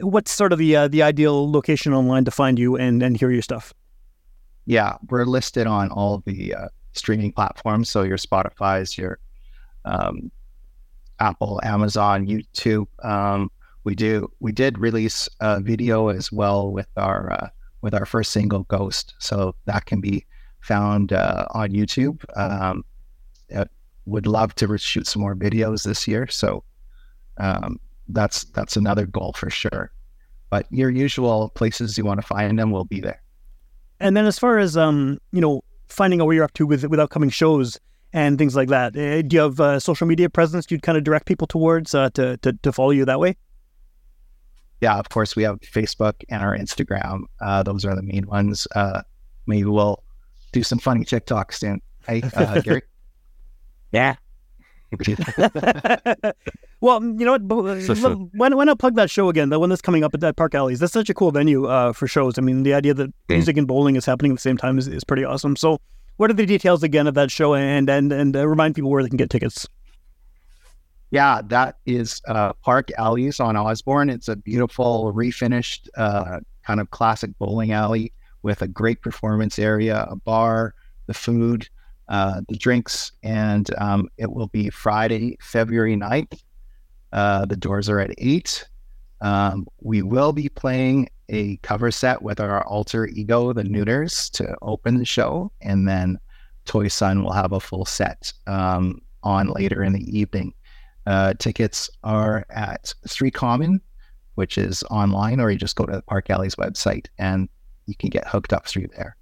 What's 0.00 0.30
sort 0.30 0.52
of 0.52 0.58
the 0.58 0.76
uh, 0.76 0.88
the 0.88 1.02
ideal 1.02 1.50
location 1.50 1.92
online 1.92 2.24
to 2.26 2.30
find 2.30 2.58
you 2.58 2.76
and 2.76 3.02
and 3.02 3.16
hear 3.16 3.30
your 3.30 3.42
stuff? 3.42 3.74
Yeah, 4.66 4.96
we're 5.08 5.24
listed 5.24 5.66
on 5.66 5.90
all 5.90 6.22
the 6.26 6.54
uh, 6.54 6.68
streaming 6.98 7.32
platforms. 7.32 7.88
So 7.88 8.02
your 8.02 8.18
Spotify's, 8.18 8.98
your 8.98 9.18
um, 9.84 10.30
Apple, 11.20 11.60
Amazon, 11.64 12.26
YouTube. 12.26 12.86
Um, 13.04 13.50
we 13.84 13.94
do 13.94 14.30
we 14.40 14.52
did 14.52 14.78
release 14.78 15.28
a 15.40 15.60
video 15.60 16.08
as 16.08 16.30
well 16.30 16.70
with 16.70 16.88
our 16.96 17.32
uh, 17.32 17.48
with 17.80 17.94
our 17.94 18.04
first 18.04 18.32
single 18.32 18.64
Ghost, 18.64 19.14
so 19.18 19.54
that 19.64 19.86
can 19.86 20.00
be 20.00 20.26
found 20.60 21.12
uh, 21.12 21.46
on 21.52 21.70
YouTube. 21.70 22.22
Um, 22.36 22.84
uh, 23.54 23.64
would 24.06 24.26
love 24.26 24.54
to 24.56 24.76
shoot 24.78 25.06
some 25.06 25.22
more 25.22 25.34
videos 25.34 25.84
this 25.84 26.06
year, 26.06 26.26
so 26.26 26.64
um, 27.38 27.80
that's 28.08 28.44
that's 28.44 28.76
another 28.76 29.06
goal 29.06 29.32
for 29.34 29.50
sure. 29.50 29.92
But 30.50 30.66
your 30.70 30.90
usual 30.90 31.50
places 31.50 31.98
you 31.98 32.04
want 32.04 32.20
to 32.20 32.26
find 32.26 32.58
them 32.58 32.70
will 32.70 32.84
be 32.84 33.00
there. 33.00 33.22
And 34.00 34.16
then 34.16 34.26
as 34.26 34.38
far 34.38 34.58
as 34.58 34.76
um, 34.76 35.18
you 35.32 35.40
know, 35.40 35.62
finding 35.88 36.20
out 36.20 36.26
where 36.26 36.36
you're 36.36 36.44
up 36.44 36.54
to 36.54 36.66
with 36.66 36.84
with 36.84 37.00
upcoming 37.00 37.30
shows 37.30 37.78
and 38.12 38.38
things 38.38 38.56
like 38.56 38.68
that, 38.68 38.96
uh, 38.96 39.22
do 39.22 39.36
you 39.36 39.42
have 39.42 39.60
uh, 39.60 39.78
social 39.78 40.06
media 40.06 40.30
presence 40.30 40.70
you'd 40.70 40.82
kind 40.82 40.96
of 40.96 41.04
direct 41.04 41.26
people 41.26 41.46
towards 41.46 41.94
uh, 41.94 42.10
to, 42.10 42.36
to 42.38 42.52
to 42.52 42.72
follow 42.72 42.90
you 42.90 43.04
that 43.04 43.20
way? 43.20 43.36
yeah, 44.80 44.98
of 44.98 45.08
course, 45.08 45.34
we 45.34 45.42
have 45.42 45.60
Facebook 45.60 46.14
and 46.28 46.42
our 46.42 46.56
Instagram. 46.56 47.22
Uh, 47.40 47.62
those 47.62 47.84
are 47.84 47.96
the 47.96 48.02
main 48.02 48.26
ones. 48.26 48.66
Uh, 48.74 49.02
maybe 49.46 49.64
we'll 49.64 50.02
do 50.52 50.62
some 50.62 50.78
funny 50.78 51.04
TikToks 51.04 51.54
soon. 51.54 51.80
Hey, 52.06 52.22
uh, 52.34 52.60
Gary. 52.64 52.82
Yeah. 53.92 54.16
well, 56.80 57.02
you 57.02 57.24
know 57.24 57.32
what? 57.32 57.46
but, 57.48 57.80
So- 57.82 57.94
so- 57.94 58.30
Why, 58.34 58.48
why 58.48 58.64
not 58.64 58.78
plug 58.78 58.94
that 58.96 59.10
show 59.10 59.28
again? 59.28 59.50
The 59.50 59.58
one 59.58 59.68
that's 59.68 59.82
coming 59.82 60.04
up 60.04 60.14
at 60.14 60.20
that 60.20 60.36
Park 60.36 60.54
Alleys. 60.54 60.80
That's 60.80 60.92
such 60.92 61.10
a 61.10 61.14
cool 61.14 61.30
venue 61.30 61.66
uh, 61.66 61.92
for 61.92 62.06
shows. 62.06 62.38
I 62.38 62.42
mean, 62.42 62.62
the 62.62 62.74
idea 62.74 62.94
that 62.94 63.12
music 63.28 63.56
and 63.56 63.66
bowling 63.66 63.96
is 63.96 64.04
happening 64.06 64.32
at 64.32 64.36
the 64.36 64.42
same 64.42 64.56
time 64.56 64.78
is, 64.78 64.88
is 64.88 65.04
pretty 65.04 65.24
awesome. 65.24 65.56
So, 65.56 65.78
what 66.16 66.30
are 66.30 66.34
the 66.34 66.46
details 66.46 66.82
again 66.82 67.06
of 67.06 67.14
that 67.14 67.30
show? 67.30 67.54
And 67.54 67.88
and 67.88 68.12
and 68.12 68.36
uh, 68.36 68.46
remind 68.48 68.74
people 68.74 68.90
where 68.90 69.02
they 69.02 69.08
can 69.08 69.18
get 69.18 69.30
tickets. 69.30 69.66
Yeah, 71.10 71.40
that 71.46 71.76
is 71.86 72.20
uh, 72.28 72.52
Park 72.54 72.90
Alleys 72.98 73.40
on 73.40 73.56
Osborne. 73.56 74.10
It's 74.10 74.28
a 74.28 74.36
beautiful, 74.36 75.12
refinished, 75.14 75.88
uh, 75.96 76.40
kind 76.66 76.80
of 76.80 76.90
classic 76.90 77.30
bowling 77.38 77.72
alley 77.72 78.12
with 78.42 78.60
a 78.60 78.68
great 78.68 79.00
performance 79.00 79.58
area, 79.58 80.06
a 80.10 80.16
bar, 80.16 80.74
the 81.06 81.14
food, 81.14 81.66
uh, 82.08 82.40
the 82.48 82.56
drinks, 82.56 83.12
and 83.22 83.68
um, 83.78 84.08
it 84.16 84.30
will 84.30 84.48
be 84.48 84.70
Friday, 84.70 85.36
February 85.40 85.96
9th. 85.96 86.40
Uh, 87.12 87.44
the 87.46 87.56
doors 87.56 87.88
are 87.88 88.00
at 88.00 88.14
8. 88.18 88.66
Um, 89.20 89.66
we 89.80 90.02
will 90.02 90.32
be 90.32 90.48
playing 90.48 91.08
a 91.28 91.56
cover 91.58 91.90
set 91.90 92.22
with 92.22 92.40
our 92.40 92.64
alter 92.66 93.06
ego, 93.06 93.52
the 93.52 93.64
Neuters, 93.64 94.30
to 94.30 94.56
open 94.62 94.98
the 94.98 95.04
show, 95.04 95.52
and 95.60 95.86
then 95.86 96.18
Toy 96.64 96.88
Sun 96.88 97.22
will 97.22 97.32
have 97.32 97.52
a 97.52 97.60
full 97.60 97.84
set 97.84 98.32
um, 98.46 99.00
on 99.22 99.48
later 99.48 99.82
in 99.82 99.92
the 99.92 100.18
evening. 100.18 100.54
Uh, 101.06 101.34
tickets 101.38 101.90
are 102.04 102.44
at 102.50 102.92
Three 103.08 103.30
Common, 103.30 103.80
which 104.34 104.58
is 104.58 104.82
online, 104.84 105.40
or 105.40 105.50
you 105.50 105.58
just 105.58 105.76
go 105.76 105.86
to 105.86 105.92
the 105.92 106.02
Park 106.02 106.30
Alley's 106.30 106.56
website 106.56 107.06
and 107.18 107.48
you 107.86 107.94
can 107.94 108.10
get 108.10 108.28
hooked 108.28 108.52
up 108.52 108.66
through 108.66 108.88
there. 108.96 109.16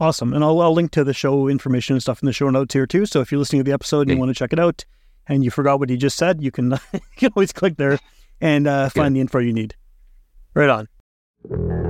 Awesome. 0.00 0.32
And 0.32 0.42
I'll, 0.42 0.60
I'll 0.60 0.72
link 0.72 0.90
to 0.92 1.04
the 1.04 1.14
show 1.14 1.48
information 1.48 1.94
and 1.94 2.02
stuff 2.02 2.22
in 2.22 2.26
the 2.26 2.32
show 2.32 2.50
notes 2.50 2.74
here 2.74 2.86
too. 2.86 3.06
So 3.06 3.20
if 3.20 3.30
you're 3.30 3.38
listening 3.38 3.60
to 3.60 3.64
the 3.64 3.74
episode 3.74 4.02
and 4.02 4.10
you 4.10 4.18
want 4.18 4.30
to 4.30 4.34
check 4.34 4.52
it 4.52 4.58
out 4.58 4.84
and 5.28 5.44
you 5.44 5.50
forgot 5.50 5.78
what 5.78 5.90
he 5.90 5.96
just 5.96 6.16
said, 6.16 6.42
you 6.42 6.50
can 6.50 6.70
you 6.92 7.00
can 7.16 7.32
always 7.36 7.52
click 7.52 7.76
there 7.76 7.98
and 8.40 8.66
uh, 8.66 8.88
find 8.88 9.14
the 9.14 9.20
info 9.20 9.38
you 9.38 9.52
need. 9.52 9.74
Right 10.54 10.68
on. 10.68 11.83